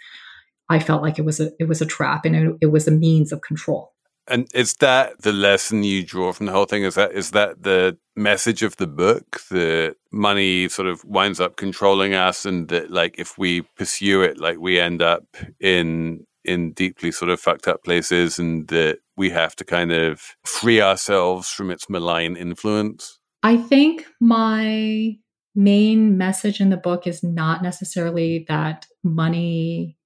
I 0.69 0.81
felt 0.81 1.03
like 1.03 1.19
it 1.19 1.25
was 1.25 1.39
a 1.39 1.53
it 1.61 1.69
was 1.69 1.81
a 1.81 1.87
trap 1.87 2.25
and 2.25 2.35
it, 2.35 2.57
it 2.63 2.67
was 2.67 2.89
a 2.89 2.91
means 2.91 3.31
of 3.31 3.41
control. 3.41 3.93
And 4.29 4.49
is 4.55 4.75
that 4.75 5.23
the 5.23 5.33
lesson 5.33 5.85
you 5.85 6.05
draw 6.05 6.33
from 6.33 6.47
the 6.47 6.53
whole 6.53 6.67
thing? 6.67 6.83
Is 6.83 6.97
that 6.97 7.13
is 7.13 7.31
that 7.31 7.63
the 7.63 7.97
message 8.17 8.63
of 8.63 8.77
the 8.77 8.87
book 8.87 9.41
that 9.51 9.97
money 10.11 10.69
sort 10.69 10.89
of 10.89 11.05
winds 11.05 11.41
up 11.41 11.57
controlling 11.57 12.15
us, 12.15 12.45
and 12.45 12.69
that 12.69 12.91
like 12.91 13.19
if 13.19 13.39
we 13.39 13.63
pursue 13.77 14.23
it, 14.23 14.39
like 14.39 14.59
we 14.59 14.81
end 14.81 15.03
up 15.03 15.25
in 15.61 16.27
in 16.45 16.73
deeply 16.73 17.13
sort 17.13 17.31
of 17.31 17.41
fucked 17.41 17.69
up 17.69 17.85
places, 17.85 18.39
and 18.39 18.69
that 18.69 18.99
we 19.17 19.31
have 19.31 19.55
to 19.57 19.65
kind 19.65 19.93
of 19.93 20.37
free 20.45 20.81
ourselves 20.81 21.49
from 21.51 21.71
its 21.71 21.89
malign 21.89 22.37
influence? 22.37 23.19
I 23.43 23.57
think 23.57 24.07
my 24.21 25.17
main 25.55 26.19
message 26.19 26.61
in 26.61 26.71
the 26.71 26.77
book 26.77 27.07
is 27.07 27.23
not 27.23 27.63
necessarily 27.63 28.45
that 28.49 28.87
money 29.03 29.97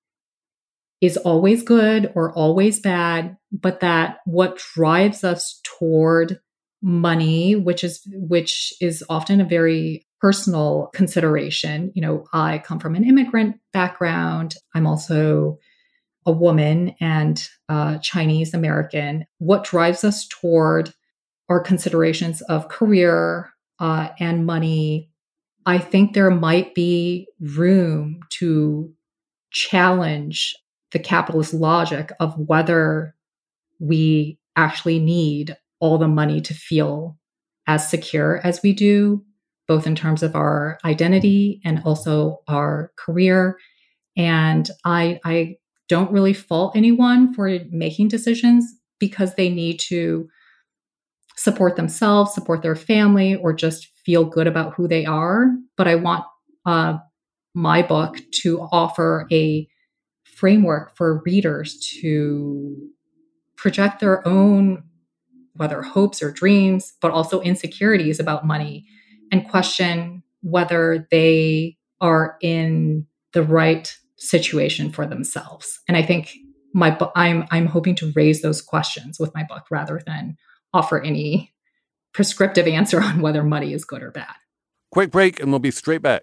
is 1.00 1.16
always 1.18 1.62
good 1.62 2.12
or 2.14 2.32
always 2.32 2.78
bad, 2.80 3.36
but 3.52 3.80
that 3.80 4.18
what 4.26 4.60
drives 4.74 5.24
us 5.24 5.60
toward 5.64 6.38
money, 6.82 7.56
which 7.56 7.84
is 7.84 8.02
which 8.12 8.72
is 8.80 9.04
often 9.08 9.40
a 9.40 9.44
very 9.44 10.06
personal 10.20 10.90
consideration. 10.94 11.92
You 11.94 12.02
know, 12.02 12.24
I 12.32 12.58
come 12.58 12.78
from 12.78 12.94
an 12.94 13.04
immigrant 13.04 13.56
background. 13.72 14.54
I'm 14.74 14.86
also 14.86 15.58
a 16.26 16.32
woman 16.32 16.94
and 17.00 17.42
uh, 17.68 17.98
Chinese 17.98 18.52
American. 18.52 19.24
What 19.38 19.64
drives 19.64 20.04
us 20.04 20.26
toward 20.28 20.92
our 21.48 21.60
considerations 21.60 22.42
of 22.42 22.68
career 22.68 23.50
uh, 23.78 24.10
and 24.18 24.44
money? 24.44 25.10
I 25.64 25.78
think 25.78 26.12
there 26.12 26.30
might 26.30 26.74
be 26.74 27.26
room 27.40 28.20
to 28.38 28.92
challenge 29.50 30.54
the 30.92 30.98
capitalist 30.98 31.54
logic 31.54 32.12
of 32.20 32.34
whether 32.36 33.14
we 33.78 34.38
actually 34.56 34.98
need 34.98 35.56
all 35.80 35.98
the 35.98 36.08
money 36.08 36.40
to 36.40 36.54
feel 36.54 37.16
as 37.66 37.88
secure 37.88 38.40
as 38.44 38.60
we 38.62 38.72
do, 38.72 39.24
both 39.68 39.86
in 39.86 39.94
terms 39.94 40.22
of 40.22 40.34
our 40.34 40.78
identity 40.84 41.60
and 41.64 41.82
also 41.84 42.40
our 42.48 42.92
career. 42.96 43.56
And 44.16 44.68
I, 44.84 45.20
I 45.24 45.56
don't 45.88 46.12
really 46.12 46.34
fault 46.34 46.76
anyone 46.76 47.32
for 47.32 47.58
making 47.70 48.08
decisions 48.08 48.64
because 48.98 49.34
they 49.34 49.48
need 49.48 49.80
to 49.80 50.28
support 51.36 51.76
themselves, 51.76 52.34
support 52.34 52.62
their 52.62 52.76
family, 52.76 53.34
or 53.34 53.52
just 53.52 53.88
feel 54.04 54.24
good 54.24 54.46
about 54.46 54.74
who 54.74 54.86
they 54.86 55.06
are. 55.06 55.46
But 55.76 55.88
I 55.88 55.94
want 55.94 56.24
uh, 56.66 56.98
my 57.54 57.82
book 57.82 58.18
to 58.42 58.60
offer 58.72 59.26
a 59.32 59.66
framework 60.40 60.96
for 60.96 61.22
readers 61.26 61.78
to 62.00 62.88
project 63.56 64.00
their 64.00 64.26
own, 64.26 64.82
whether 65.52 65.82
hopes 65.82 66.22
or 66.22 66.32
dreams, 66.32 66.94
but 67.02 67.10
also 67.10 67.42
insecurities 67.42 68.18
about 68.18 68.46
money 68.46 68.86
and 69.30 69.46
question 69.46 70.22
whether 70.40 71.06
they 71.10 71.76
are 72.00 72.38
in 72.40 73.06
the 73.34 73.42
right 73.42 73.94
situation 74.16 74.90
for 74.90 75.04
themselves. 75.06 75.80
And 75.86 75.96
I 75.96 76.02
think 76.02 76.34
my 76.72 76.96
I'm 77.14 77.44
I'm 77.50 77.66
hoping 77.66 77.94
to 77.96 78.10
raise 78.16 78.40
those 78.40 78.62
questions 78.62 79.20
with 79.20 79.34
my 79.34 79.44
book 79.44 79.64
rather 79.70 80.00
than 80.06 80.38
offer 80.72 81.02
any 81.02 81.52
prescriptive 82.14 82.66
answer 82.66 83.02
on 83.02 83.20
whether 83.20 83.44
money 83.44 83.74
is 83.74 83.84
good 83.84 84.02
or 84.02 84.10
bad. 84.10 84.34
Quick 84.90 85.10
break 85.10 85.38
and 85.38 85.50
we'll 85.50 85.58
be 85.58 85.70
straight 85.70 86.00
back. 86.00 86.22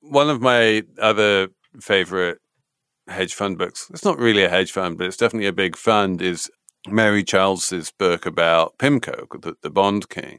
One 0.00 0.30
of 0.30 0.40
my 0.40 0.82
other 1.00 1.48
favorite 1.80 2.38
hedge 3.08 3.34
fund 3.34 3.58
books, 3.58 3.88
it's 3.92 4.04
not 4.04 4.18
really 4.18 4.44
a 4.44 4.48
hedge 4.48 4.72
fund, 4.72 4.98
but 4.98 5.06
it's 5.06 5.16
definitely 5.16 5.48
a 5.48 5.52
big 5.52 5.76
fund, 5.76 6.22
is 6.22 6.50
Mary 6.86 7.24
Childs's 7.24 7.92
book 7.98 8.26
about 8.26 8.78
PIMCO, 8.78 9.40
the, 9.42 9.54
the 9.62 9.70
Bond 9.70 10.08
King. 10.08 10.38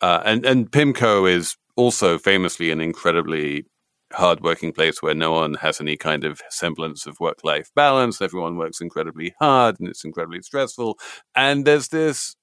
Uh, 0.00 0.20
and, 0.24 0.44
and 0.44 0.70
PIMCO 0.70 1.30
is 1.30 1.56
also 1.76 2.18
famously 2.18 2.70
an 2.70 2.80
incredibly 2.80 3.64
hardworking 4.12 4.72
place 4.72 5.02
where 5.02 5.14
no 5.14 5.32
one 5.32 5.54
has 5.54 5.80
any 5.80 5.96
kind 5.96 6.24
of 6.24 6.42
semblance 6.50 7.06
of 7.06 7.18
work 7.20 7.38
life 7.44 7.70
balance. 7.74 8.20
Everyone 8.20 8.56
works 8.56 8.80
incredibly 8.80 9.34
hard 9.40 9.80
and 9.80 9.88
it's 9.88 10.04
incredibly 10.04 10.42
stressful. 10.42 10.98
And 11.34 11.64
there's 11.64 11.88
this 11.88 12.36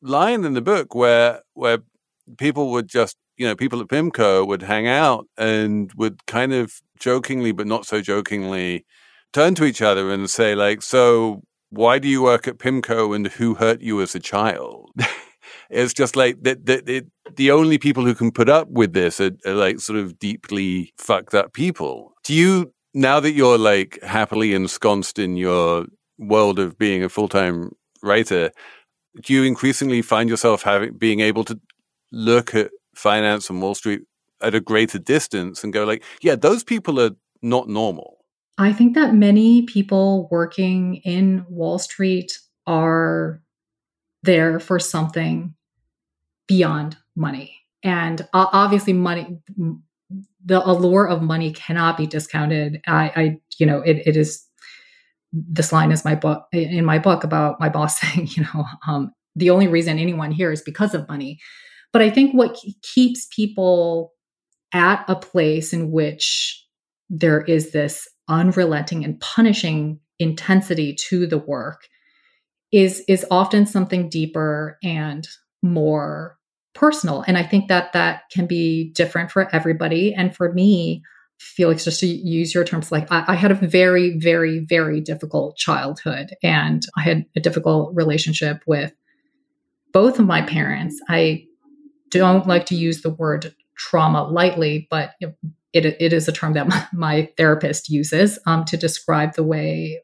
line 0.00 0.44
in 0.44 0.54
the 0.54 0.62
book 0.62 0.94
where 0.94 1.42
where 1.54 1.78
people 2.38 2.70
would 2.70 2.88
just, 2.88 3.16
you 3.36 3.46
know, 3.46 3.56
people 3.56 3.80
at 3.80 3.88
PIMCO 3.88 4.46
would 4.46 4.62
hang 4.62 4.86
out 4.86 5.26
and 5.36 5.92
would 5.96 6.24
kind 6.26 6.52
of 6.52 6.80
jokingly, 6.98 7.52
but 7.52 7.66
not 7.66 7.86
so 7.86 8.00
jokingly, 8.00 8.84
turn 9.32 9.54
to 9.56 9.64
each 9.64 9.82
other 9.82 10.10
and 10.10 10.30
say, 10.30 10.54
like, 10.54 10.82
so 10.82 11.42
why 11.70 11.98
do 11.98 12.08
you 12.08 12.22
work 12.22 12.46
at 12.46 12.58
PIMCO 12.58 13.14
and 13.14 13.26
who 13.26 13.54
hurt 13.54 13.80
you 13.80 14.00
as 14.00 14.14
a 14.14 14.20
child? 14.20 14.90
it's 15.70 15.92
just 15.92 16.16
like 16.16 16.42
that, 16.42 16.64
the 16.66 17.04
the 17.36 17.50
only 17.50 17.78
people 17.78 18.04
who 18.04 18.14
can 18.14 18.30
put 18.30 18.48
up 18.48 18.68
with 18.70 18.92
this 18.92 19.20
are, 19.20 19.32
are 19.46 19.54
like 19.54 19.80
sort 19.80 19.98
of 19.98 20.18
deeply 20.18 20.92
fucked 20.98 21.34
up 21.34 21.52
people. 21.52 22.12
Do 22.22 22.34
you, 22.34 22.72
now 22.92 23.18
that 23.20 23.32
you're 23.32 23.58
like 23.58 23.98
happily 24.02 24.54
ensconced 24.54 25.18
in 25.18 25.36
your 25.36 25.86
world 26.18 26.58
of 26.58 26.78
being 26.78 27.02
a 27.02 27.08
full 27.08 27.28
time 27.28 27.72
writer, 28.02 28.50
do 29.22 29.32
you 29.32 29.42
increasingly 29.42 30.02
find 30.02 30.28
yourself 30.28 30.62
having 30.62 30.96
being 30.96 31.20
able 31.20 31.44
to 31.44 31.58
look 32.12 32.54
at 32.54 32.70
finance 32.96 33.50
and 33.50 33.60
Wall 33.60 33.74
Street 33.74 34.02
at 34.40 34.54
a 34.54 34.60
greater 34.60 34.98
distance 34.98 35.64
and 35.64 35.72
go 35.72 35.84
like, 35.84 36.02
yeah, 36.22 36.36
those 36.36 36.64
people 36.64 37.00
are 37.00 37.12
not 37.42 37.68
normal. 37.68 38.18
I 38.58 38.72
think 38.72 38.94
that 38.94 39.14
many 39.14 39.62
people 39.62 40.28
working 40.30 40.96
in 40.96 41.44
Wall 41.48 41.78
Street 41.78 42.38
are 42.66 43.42
there 44.22 44.60
for 44.60 44.78
something 44.78 45.54
beyond 46.46 46.96
money. 47.16 47.56
And 47.82 48.26
obviously 48.32 48.92
money 48.92 49.38
the 50.44 50.66
allure 50.66 51.08
of 51.08 51.22
money 51.22 51.52
cannot 51.52 51.96
be 51.96 52.06
discounted. 52.06 52.80
I, 52.86 53.12
I 53.16 53.40
you 53.58 53.66
know, 53.66 53.80
it, 53.80 54.02
it 54.06 54.16
is 54.16 54.46
this 55.32 55.72
line 55.72 55.90
is 55.90 56.04
my 56.04 56.14
book 56.14 56.46
in 56.52 56.84
my 56.84 56.98
book 56.98 57.24
about 57.24 57.58
my 57.58 57.68
boss 57.68 57.98
saying, 58.00 58.28
you 58.30 58.44
know, 58.44 58.64
um, 58.86 59.12
the 59.34 59.50
only 59.50 59.66
reason 59.66 59.98
anyone 59.98 60.30
here 60.30 60.52
is 60.52 60.62
because 60.62 60.94
of 60.94 61.08
money. 61.08 61.40
But 61.94 62.02
I 62.02 62.10
think 62.10 62.34
what 62.34 62.58
keeps 62.82 63.28
people 63.30 64.12
at 64.72 65.04
a 65.06 65.14
place 65.14 65.72
in 65.72 65.92
which 65.92 66.66
there 67.08 67.42
is 67.42 67.70
this 67.70 68.08
unrelenting 68.28 69.04
and 69.04 69.20
punishing 69.20 70.00
intensity 70.18 70.96
to 71.08 71.28
the 71.28 71.38
work 71.38 71.82
is 72.72 73.04
is 73.06 73.24
often 73.30 73.64
something 73.64 74.08
deeper 74.08 74.76
and 74.82 75.28
more 75.62 76.36
personal. 76.74 77.22
And 77.28 77.38
I 77.38 77.44
think 77.44 77.68
that 77.68 77.92
that 77.92 78.22
can 78.32 78.46
be 78.46 78.90
different 78.90 79.30
for 79.30 79.54
everybody. 79.54 80.12
And 80.12 80.34
for 80.34 80.52
me, 80.52 81.04
Felix, 81.38 81.84
just 81.84 82.00
to 82.00 82.06
use 82.06 82.52
your 82.52 82.64
terms, 82.64 82.90
like 82.90 83.06
I, 83.12 83.24
I, 83.28 83.34
had 83.36 83.52
a 83.52 83.54
very, 83.54 84.18
very, 84.18 84.64
very 84.68 85.00
difficult 85.00 85.56
childhood 85.56 86.34
and 86.42 86.82
I 86.96 87.02
had 87.02 87.26
a 87.36 87.40
difficult 87.40 87.94
relationship 87.94 88.62
with 88.66 88.92
both 89.92 90.18
of 90.18 90.26
my 90.26 90.42
parents. 90.42 91.00
I 91.08 91.46
don't 92.18 92.46
like 92.46 92.66
to 92.66 92.74
use 92.74 93.02
the 93.02 93.10
word 93.10 93.54
trauma 93.76 94.24
lightly, 94.24 94.86
but 94.90 95.12
it, 95.20 95.96
it, 96.00 96.12
is 96.12 96.28
a 96.28 96.32
term 96.32 96.54
that 96.54 96.88
my 96.92 97.28
therapist 97.36 97.88
uses 97.88 98.38
um, 98.46 98.64
to 98.66 98.76
describe 98.76 99.34
the 99.34 99.42
way 99.42 100.00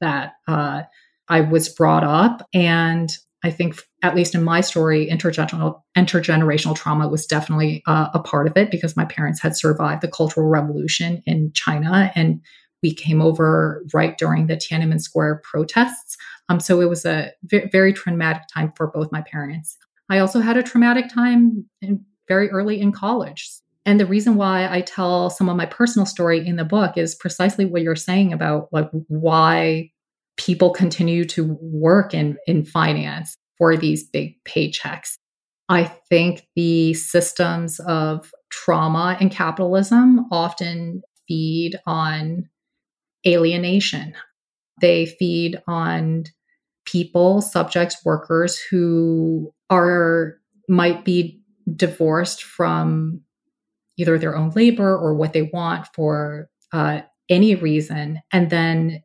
that 0.00 0.34
uh, 0.48 0.82
I 1.28 1.40
was 1.40 1.68
brought 1.68 2.04
up. 2.04 2.46
And 2.52 3.10
I 3.44 3.50
think, 3.50 3.80
at 4.02 4.14
least 4.14 4.34
in 4.34 4.42
my 4.42 4.60
story, 4.60 5.08
intergenerational, 5.08 5.80
intergenerational 5.96 6.76
trauma 6.76 7.08
was 7.08 7.26
definitely 7.26 7.82
uh, 7.86 8.08
a 8.14 8.20
part 8.20 8.46
of 8.46 8.56
it 8.56 8.70
because 8.70 8.96
my 8.96 9.04
parents 9.04 9.40
had 9.40 9.56
survived 9.56 10.02
the 10.02 10.08
Cultural 10.08 10.48
Revolution 10.48 11.22
in 11.26 11.52
China 11.52 12.12
and 12.14 12.40
we 12.82 12.92
came 12.92 13.22
over 13.22 13.84
right 13.94 14.18
during 14.18 14.46
the 14.46 14.56
Tiananmen 14.56 15.00
Square 15.00 15.42
protests. 15.44 16.16
Um, 16.48 16.60
so 16.60 16.80
it 16.80 16.88
was 16.88 17.04
a 17.04 17.30
v- 17.44 17.68
very 17.70 17.92
traumatic 17.92 18.42
time 18.52 18.72
for 18.76 18.88
both 18.88 19.12
my 19.12 19.22
parents. 19.22 19.76
I 20.12 20.18
also 20.18 20.40
had 20.40 20.58
a 20.58 20.62
traumatic 20.62 21.08
time 21.08 21.64
in, 21.80 22.04
very 22.28 22.50
early 22.50 22.78
in 22.78 22.92
college. 22.92 23.48
And 23.86 23.98
the 23.98 24.04
reason 24.04 24.34
why 24.34 24.68
I 24.70 24.82
tell 24.82 25.30
some 25.30 25.48
of 25.48 25.56
my 25.56 25.64
personal 25.64 26.04
story 26.04 26.46
in 26.46 26.56
the 26.56 26.66
book 26.66 26.98
is 26.98 27.14
precisely 27.14 27.64
what 27.64 27.80
you're 27.80 27.96
saying 27.96 28.30
about 28.30 28.68
like 28.72 28.90
why 29.08 29.90
people 30.36 30.68
continue 30.68 31.24
to 31.24 31.56
work 31.62 32.12
in, 32.12 32.36
in 32.46 32.62
finance 32.66 33.38
for 33.56 33.74
these 33.74 34.04
big 34.04 34.34
paychecks. 34.44 35.14
I 35.70 35.84
think 35.84 36.46
the 36.56 36.92
systems 36.92 37.80
of 37.80 38.30
trauma 38.50 39.16
and 39.18 39.30
capitalism 39.30 40.26
often 40.30 41.00
feed 41.26 41.80
on 41.86 42.50
alienation. 43.26 44.12
They 44.82 45.06
feed 45.06 45.62
on 45.66 46.24
people, 46.92 47.40
subjects, 47.40 48.04
workers 48.04 48.60
who 48.60 49.52
are 49.70 50.38
might 50.68 51.04
be 51.04 51.40
divorced 51.74 52.42
from 52.42 53.20
either 53.96 54.18
their 54.18 54.36
own 54.36 54.50
labor 54.50 54.96
or 54.96 55.14
what 55.14 55.32
they 55.32 55.42
want 55.42 55.86
for 55.94 56.50
uh, 56.72 57.00
any 57.28 57.54
reason. 57.54 58.20
And 58.30 58.50
then 58.50 59.02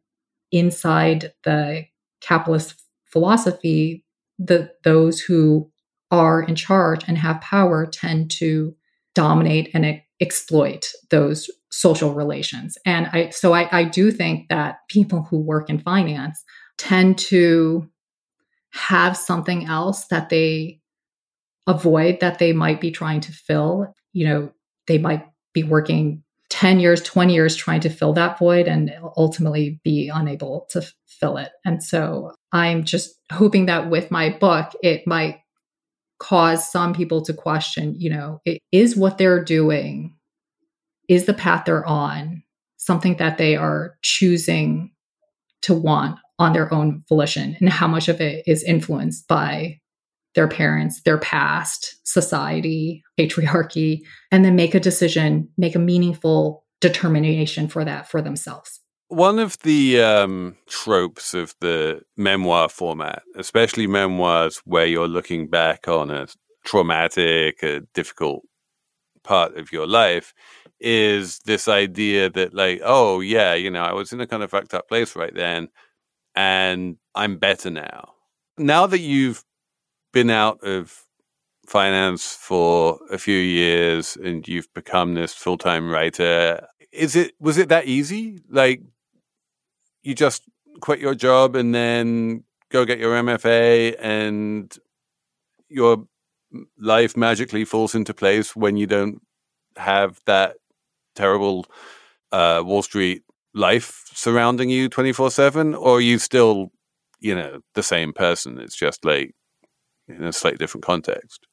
inside 0.52 1.34
the 1.44 1.86
capitalist 2.22 2.76
philosophy, 3.06 4.04
the 4.38 4.70
those 4.84 5.20
who 5.20 5.72
are 6.12 6.42
in 6.42 6.56
charge 6.56 7.04
and 7.08 7.18
have 7.18 7.42
power 7.42 7.86
tend 7.86 8.32
to 8.32 8.76
dominate 9.16 9.70
and 9.74 10.02
exploit 10.22 10.92
those 11.10 11.50
social 11.72 12.14
relations. 12.14 12.78
And 12.86 13.08
I 13.08 13.30
so 13.30 13.54
I, 13.54 13.68
I 13.72 13.84
do 13.84 14.12
think 14.12 14.50
that 14.50 14.80
people 14.90 15.24
who 15.24 15.38
work 15.40 15.70
in 15.70 15.80
finance 15.80 16.44
tend 16.78 17.18
to 17.18 17.90
have 18.72 19.18
something 19.18 19.66
else 19.66 20.06
that 20.08 20.30
they 20.30 20.80
avoid 21.66 22.20
that 22.22 22.40
they 22.40 22.54
might 22.54 22.80
be 22.80 22.92
trying 22.92 23.22
to 23.22 23.32
fill. 23.32 23.94
You 24.14 24.28
know, 24.28 24.52
they 24.88 24.98
might 24.98 25.26
be 25.54 25.64
working 25.64 26.24
10 26.50 26.80
years, 26.80 27.02
20 27.02 27.34
years 27.34 27.56
trying 27.56 27.82
to 27.82 27.90
fill 27.90 28.14
that 28.14 28.40
void 28.40 28.68
and 28.68 28.92
ultimately 29.18 29.82
be 29.84 30.10
unable 30.14 30.66
to 30.70 30.82
fill 31.06 31.38
it. 31.38 31.52
And 31.66 31.84
so 31.84 32.32
I'm 32.54 32.84
just 32.84 33.16
hoping 33.32 33.66
that 33.66 33.90
with 33.90 34.12
my 34.12 34.30
book, 34.30 34.72
it 34.82 35.06
might 35.06 35.40
cause 36.20 36.72
some 36.72 36.94
people 36.94 37.22
to 37.24 37.34
question, 37.34 37.96
you 37.98 38.10
know, 38.10 38.42
is 38.72 38.96
what 38.96 39.18
they're 39.18 39.44
doing, 39.44 40.16
is 41.10 41.26
the 41.26 41.34
path 41.34 41.66
they're 41.66 41.86
on 41.86 42.44
something 42.78 43.18
that 43.18 43.38
they 43.38 43.56
are 43.56 43.98
choosing 44.02 44.92
to 45.64 45.74
want 45.74 46.18
on 46.40 46.54
their 46.54 46.74
own 46.74 47.04
volition 47.10 47.58
and 47.60 47.70
how 47.70 47.88
much 47.88 48.08
of 48.08 48.22
it 48.22 48.44
is 48.46 48.64
influenced 48.64 49.28
by 49.28 49.80
their 50.36 50.48
parents, 50.48 51.02
their 51.02 51.18
past, 51.18 51.98
society, 52.04 53.04
patriarchy, 53.20 54.02
and 54.32 54.46
then 54.46 54.56
make 54.56 54.76
a 54.76 54.80
decision, 54.80 55.50
make 55.58 55.76
a 55.76 55.80
meaningful 55.80 56.64
determination 56.80 57.68
for 57.68 57.84
that 57.84 58.08
for 58.08 58.22
themselves. 58.22 58.80
One 59.08 59.40
of 59.40 59.58
the 59.64 60.02
um, 60.02 60.58
tropes 60.68 61.34
of 61.34 61.56
the 61.62 62.02
memoir 62.18 62.70
format, 62.70 63.24
especially 63.36 63.88
memoirs 63.88 64.62
where 64.66 64.86
you're 64.86 65.08
looking 65.08 65.50
back 65.50 65.88
on 65.88 66.12
a 66.12 66.28
traumatic, 66.66 67.64
a 67.64 67.82
difficult 67.94 68.44
part 69.24 69.58
of 69.58 69.72
your 69.72 69.88
life, 69.88 70.34
is 70.80 71.40
this 71.46 71.68
idea 71.68 72.30
that, 72.30 72.54
like, 72.54 72.82
oh, 72.84 73.22
yeah, 73.22 73.54
you 73.54 73.72
know, 73.72 73.82
I 73.82 73.94
was 73.94 74.12
in 74.12 74.22
a 74.22 74.28
kind 74.28 74.44
of 74.44 74.52
fucked 74.52 74.74
up 74.74 74.88
place 74.90 75.16
right 75.16 75.34
then, 75.34 75.70
and 76.38 76.98
I'm 77.16 77.38
better 77.38 77.72
now. 77.72 78.14
Now 78.60 78.86
that 78.86 79.00
you've 79.00 79.44
been 80.14 80.30
out 80.30 80.64
of 80.64 81.04
finance 81.66 82.38
for 82.40 83.00
a 83.12 83.18
few 83.18 83.38
years 83.38 84.16
and 84.24 84.48
you've 84.48 84.72
become 84.74 85.16
this 85.16 85.34
full-time 85.34 85.90
writer 85.90 86.66
is 86.94 87.14
it 87.16 87.34
was 87.42 87.58
it 87.58 87.68
that 87.68 87.86
easy 87.86 88.40
like 88.50 88.82
you 90.02 90.16
just 90.16 90.44
quit 90.80 91.00
your 91.00 91.14
job 91.14 91.58
and 91.58 91.76
then 91.76 92.42
go 92.70 92.86
get 92.86 93.00
your 93.00 93.14
mfa 93.22 93.98
and 94.00 94.78
your 95.68 96.08
life 96.80 97.18
magically 97.18 97.66
falls 97.66 97.94
into 97.94 98.14
place 98.14 98.56
when 98.56 98.78
you 98.78 98.88
don't 98.88 99.22
have 99.76 100.22
that 100.26 100.56
terrible 101.16 101.66
uh, 102.32 102.64
wall 102.66 102.82
street 102.82 103.24
life 103.54 104.04
surrounding 104.14 104.70
you 104.70 104.90
24/7 104.90 105.76
or 105.76 105.98
are 105.98 106.02
you 106.02 106.20
still 106.20 106.72
you 107.20 107.34
know 107.34 107.60
the 107.74 107.84
same 107.84 108.14
person 108.14 108.60
it's 108.60 108.76
just 108.76 109.04
like 109.06 109.34
in 110.08 110.24
a 110.24 110.34
slightly 110.34 110.58
different 110.58 110.86
context? 110.86 111.48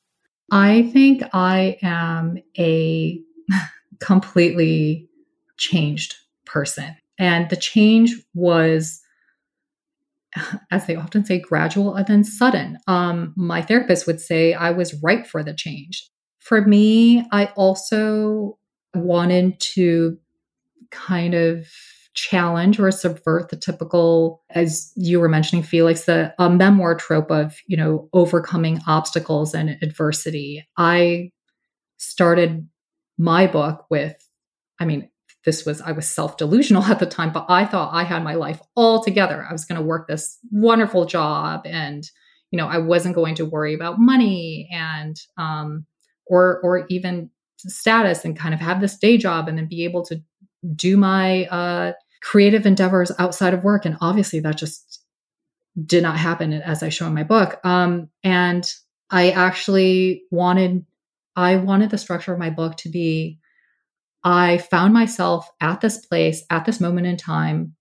I 0.51 0.91
think 0.93 1.23
I 1.33 1.79
am 1.83 2.39
a 2.59 3.21
completely 4.01 5.09
changed 5.57 6.17
person. 6.45 6.97
And 7.19 7.49
the 7.49 7.57
change 7.57 8.15
was, 8.35 9.01
as 10.71 10.87
they 10.87 10.97
often 10.97 11.25
say, 11.25 11.39
gradual 11.39 11.95
and 11.95 12.07
then 12.07 12.25
sudden. 12.25 12.79
Um, 12.87 13.33
my 13.37 13.63
therapist 13.63 14.07
would 14.07 14.21
say 14.21 14.55
I 14.55 14.71
was 14.71 15.03
ripe 15.03 15.27
for 15.27 15.43
the 15.43 15.55
change. 15.55 16.09
For 16.41 16.61
me, 16.61 17.27
I 17.33 17.47
also 17.57 18.59
wanted 18.95 19.59
to 19.59 20.19
kind 20.91 21.35
of 21.35 21.67
challenge 22.15 22.79
or 22.79 22.91
subvert 22.91 23.49
the 23.51 23.57
typical, 23.57 24.43
as 24.51 24.93
you 24.97 25.21
were 25.21 25.29
mentioning, 25.29 25.65
Felix, 25.65 26.05
the 26.05 26.33
a 26.39 26.49
memoir 26.49 26.95
trope 26.95 27.31
of, 27.31 27.57
you 27.67 27.77
know, 27.77 28.09
overcoming 28.13 28.81
obstacles 28.87 29.53
and 29.55 29.77
adversity. 29.83 30.67
I 30.79 31.31
started 31.99 32.69
my 33.19 33.47
book 33.47 33.87
with, 33.91 34.17
I 34.81 34.85
mean, 34.85 35.11
this 35.45 35.67
was, 35.67 35.81
I 35.81 35.93
was 35.93 36.09
self 36.09 36.37
delusional 36.37 36.83
at 36.85 37.01
the 37.01 37.07
time, 37.07 37.33
but 37.33 37.47
I 37.49 37.65
thought 37.65 37.93
I 37.93 38.05
had 38.05 38.23
my 38.23 38.35
life 38.35 38.61
all 38.77 39.03
together. 39.03 39.45
I 39.49 39.53
was 39.53 39.65
going 39.65 39.81
to 39.81 39.87
work 39.87 40.07
this 40.07 40.39
wonderful 40.51 41.07
job 41.07 41.63
and, 41.67 42.09
you 42.51 42.57
know, 42.57 42.69
I 42.69 42.79
wasn't 42.79 43.17
going 43.17 43.35
to 43.37 43.45
worry 43.45 43.75
about 43.75 43.99
money 43.99 44.69
and, 44.73 45.17
um, 45.37 45.85
or, 46.27 46.61
or 46.63 46.87
even 46.89 47.31
status 47.59 48.25
and 48.25 48.39
kind 48.39 48.55
of 48.55 48.61
have 48.61 48.81
this 48.81 48.97
day 48.97 49.17
job 49.17 49.49
and 49.49 49.59
then 49.59 49.67
be 49.67 49.85
able 49.85 50.05
to 50.05 50.23
do 50.75 50.97
my 50.97 51.47
uh, 51.47 51.93
creative 52.23 52.67
endeavors 52.67 53.13
outside 53.19 53.55
of 53.55 53.65
work. 53.65 53.85
And 53.85 53.97
obviously, 54.01 54.41
that 54.41 54.57
just 54.57 55.01
did 55.85 56.03
not 56.03 56.19
happen 56.19 56.53
as 56.53 56.83
I 56.83 56.89
show 56.89 57.07
in 57.07 57.15
my 57.15 57.25
book. 57.25 57.61
Um, 57.65 58.09
and 58.23 58.65
I 59.11 59.31
actually 59.31 60.23
wanted, 60.31 60.87
I 61.37 61.57
wanted 61.57 61.91
the 61.91 61.99
structure 61.99 62.33
of 62.33 62.39
my 62.39 62.51
book 62.51 62.77
to 62.79 62.89
be 62.89 63.39
I 64.25 64.57
found 64.59 64.95
myself 64.95 65.51
at 65.61 65.83
this 65.83 65.99
place 66.07 66.45
at 66.49 66.65
this 66.65 66.81
moment 66.81 67.07
in 67.07 67.19
time 67.19 67.75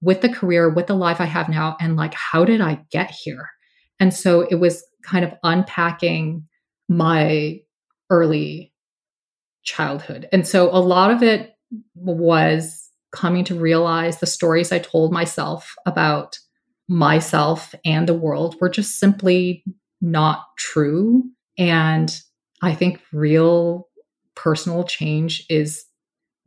with 0.00 0.20
the 0.20 0.28
career, 0.28 0.68
with 0.68 0.88
the 0.88 0.94
life 0.94 1.20
I 1.20 1.24
have 1.24 1.48
now, 1.48 1.76
and 1.80 1.96
like, 1.96 2.14
how 2.14 2.44
did 2.44 2.60
I 2.60 2.84
get 2.90 3.10
here? 3.10 3.48
And 4.00 4.12
so 4.12 4.40
it 4.40 4.56
was 4.56 4.84
kind 5.02 5.24
of 5.24 5.32
unpacking 5.44 6.46
my 6.88 7.60
early 8.10 8.72
childhood. 9.62 10.28
And 10.32 10.46
so 10.46 10.68
a 10.70 10.80
lot 10.80 11.10
of 11.10 11.22
it 11.22 11.53
was 11.94 12.90
coming 13.12 13.44
to 13.44 13.54
realize 13.54 14.18
the 14.18 14.26
stories 14.26 14.72
I 14.72 14.78
told 14.78 15.12
myself 15.12 15.74
about 15.86 16.38
myself 16.88 17.74
and 17.84 18.08
the 18.08 18.14
world 18.14 18.56
were 18.60 18.68
just 18.68 18.98
simply 18.98 19.64
not 20.00 20.44
true. 20.58 21.24
And 21.56 22.14
I 22.62 22.74
think 22.74 23.00
real 23.12 23.88
personal 24.34 24.84
change 24.84 25.46
is 25.48 25.84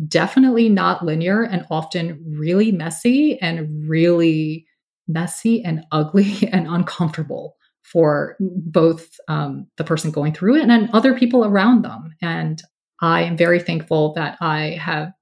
definitely 0.08 0.69
not 0.69 1.03
linear 1.03 1.41
and 1.43 1.65
often 1.71 2.23
really 2.27 2.71
messy 2.71 3.39
and 3.41 3.89
really 3.89 4.67
messy 5.08 5.63
and 5.63 5.86
ugly 5.91 6.47
and 6.51 6.67
uncomfortable 6.67 7.56
for 7.82 8.36
both 8.39 9.17
um, 9.30 9.65
the 9.77 9.84
person 9.84 10.12
going 10.12 10.34
through 10.34 10.58
it 10.58 10.69
and 10.69 10.89
other 10.91 11.17
people 11.17 11.45
around 11.45 11.84
them. 11.84 12.13
And 12.21 12.62
I 13.01 13.23
am 13.23 13.38
very 13.38 13.60
thankful 13.60 14.13
that 14.13 14.38
I 14.41 14.79
have 14.81 15.13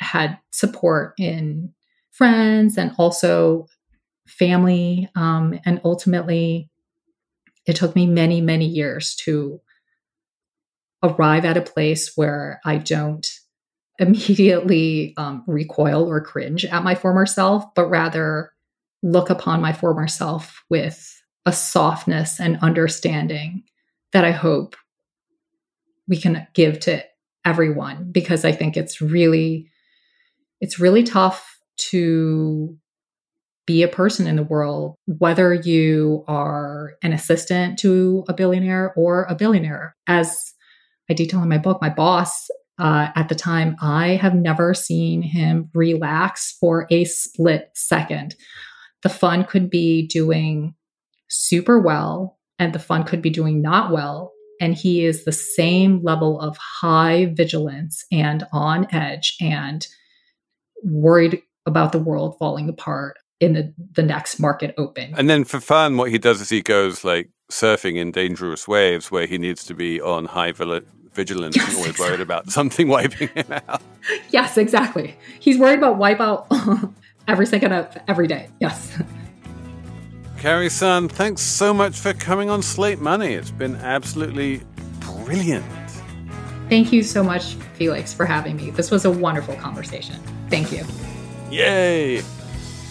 had 0.00 0.38
support 0.50 1.14
in 1.18 1.72
friends 2.12 2.78
and 2.78 2.92
also 2.98 3.66
family. 4.26 5.08
Um, 5.14 5.58
and 5.64 5.80
ultimately, 5.84 6.70
it 7.66 7.76
took 7.76 7.94
me 7.94 8.06
many, 8.06 8.40
many 8.40 8.66
years 8.66 9.14
to 9.24 9.60
arrive 11.02 11.44
at 11.44 11.56
a 11.56 11.62
place 11.62 12.12
where 12.16 12.60
I 12.64 12.78
don't 12.78 13.26
immediately 13.98 15.14
um, 15.16 15.44
recoil 15.46 16.04
or 16.04 16.20
cringe 16.20 16.64
at 16.64 16.82
my 16.82 16.94
former 16.94 17.26
self, 17.26 17.64
but 17.74 17.88
rather 17.88 18.52
look 19.02 19.30
upon 19.30 19.60
my 19.60 19.72
former 19.72 20.08
self 20.08 20.64
with 20.70 21.22
a 21.46 21.52
softness 21.52 22.40
and 22.40 22.58
understanding 22.62 23.62
that 24.12 24.24
I 24.24 24.30
hope 24.30 24.76
we 26.08 26.20
can 26.20 26.46
give 26.54 26.80
to 26.80 27.02
everyone 27.44 28.10
because 28.10 28.44
I 28.44 28.52
think 28.52 28.76
it's 28.76 29.00
really 29.00 29.70
it's 30.60 30.78
really 30.78 31.02
tough 31.02 31.58
to 31.90 32.76
be 33.66 33.82
a 33.82 33.88
person 33.88 34.26
in 34.26 34.36
the 34.36 34.42
world 34.42 34.96
whether 35.06 35.52
you 35.52 36.24
are 36.26 36.92
an 37.02 37.12
assistant 37.12 37.78
to 37.80 38.24
a 38.28 38.34
billionaire 38.34 38.92
or 38.96 39.24
a 39.24 39.34
billionaire 39.34 39.96
as 40.06 40.52
I 41.10 41.14
detail 41.14 41.42
in 41.42 41.48
my 41.48 41.58
book 41.58 41.80
my 41.80 41.90
boss 41.90 42.48
uh, 42.78 43.08
at 43.14 43.28
the 43.28 43.34
time 43.34 43.76
I 43.80 44.16
have 44.16 44.34
never 44.34 44.74
seen 44.74 45.22
him 45.22 45.70
relax 45.74 46.56
for 46.60 46.86
a 46.90 47.04
split 47.04 47.70
second 47.74 48.34
the 49.02 49.08
fund 49.10 49.48
could 49.48 49.70
be 49.70 50.06
doing 50.06 50.74
super 51.28 51.78
well 51.78 52.38
and 52.58 52.72
the 52.72 52.78
fund 52.78 53.06
could 53.06 53.22
be 53.22 53.30
doing 53.30 53.60
not 53.60 53.92
well. 53.92 54.32
And 54.64 54.74
he 54.74 55.04
is 55.04 55.26
the 55.26 55.32
same 55.32 56.02
level 56.02 56.40
of 56.40 56.56
high 56.56 57.26
vigilance 57.26 58.06
and 58.10 58.46
on 58.50 58.86
edge 58.94 59.36
and 59.38 59.86
worried 60.82 61.42
about 61.66 61.92
the 61.92 61.98
world 61.98 62.36
falling 62.38 62.70
apart 62.70 63.18
in 63.40 63.52
the, 63.52 63.74
the 63.92 64.02
next 64.02 64.40
market 64.40 64.74
open. 64.78 65.14
And 65.18 65.28
then 65.28 65.44
for 65.44 65.60
fun, 65.60 65.98
what 65.98 66.10
he 66.10 66.16
does 66.16 66.40
is 66.40 66.48
he 66.48 66.62
goes 66.62 67.04
like 67.04 67.28
surfing 67.52 67.96
in 67.96 68.10
dangerous 68.10 68.66
waves 68.66 69.10
where 69.10 69.26
he 69.26 69.36
needs 69.36 69.64
to 69.64 69.74
be 69.74 70.00
on 70.00 70.24
high 70.24 70.52
vigilance 70.52 71.56
yes, 71.56 71.68
and 71.68 71.76
always 71.76 71.90
exactly. 71.90 72.06
worried 72.06 72.20
about 72.22 72.50
something 72.50 72.88
wiping 72.96 73.28
him 73.28 73.52
out. 73.68 73.82
Yes, 74.30 74.56
exactly. 74.56 75.14
He's 75.40 75.58
worried 75.58 75.76
about 75.76 75.98
wipeout 75.98 76.90
every 77.28 77.44
second 77.44 77.72
of 77.72 77.98
every 78.08 78.28
day. 78.28 78.48
Yes. 78.60 78.98
Carrie 80.44 80.68
Sun, 80.68 81.08
thanks 81.08 81.40
so 81.40 81.72
much 81.72 81.98
for 81.98 82.12
coming 82.12 82.50
on 82.50 82.60
Slate 82.60 82.98
Money. 82.98 83.32
It's 83.32 83.50
been 83.50 83.76
absolutely 83.76 84.60
brilliant. 85.00 85.64
Thank 86.68 86.92
you 86.92 87.02
so 87.02 87.24
much, 87.24 87.54
Felix, 87.78 88.12
for 88.12 88.26
having 88.26 88.56
me. 88.56 88.68
This 88.68 88.90
was 88.90 89.06
a 89.06 89.10
wonderful 89.10 89.56
conversation. 89.56 90.16
Thank 90.50 90.70
you. 90.70 90.84
Yay! 91.50 92.20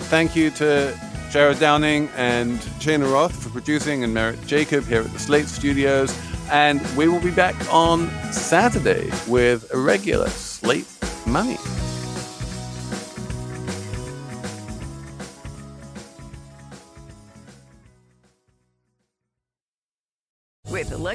Thank 0.10 0.36
you 0.36 0.50
to 0.50 1.00
Jared 1.30 1.60
Downing 1.60 2.10
and 2.18 2.60
Cheyna 2.80 3.06
Roth 3.06 3.44
for 3.44 3.50
producing 3.50 4.04
and 4.04 4.12
Merritt 4.12 4.44
Jacob 4.48 4.86
here 4.86 5.02
at 5.02 5.14
the 5.14 5.20
Slate 5.20 5.46
Studios. 5.46 6.12
And 6.50 6.82
we 6.98 7.08
will 7.08 7.22
be 7.22 7.30
back 7.30 7.54
on 7.72 8.10
Saturday 8.32 9.12
with 9.28 9.72
a 9.72 9.78
regular 9.78 10.30
Slate 10.30 10.88
Money. 11.28 11.60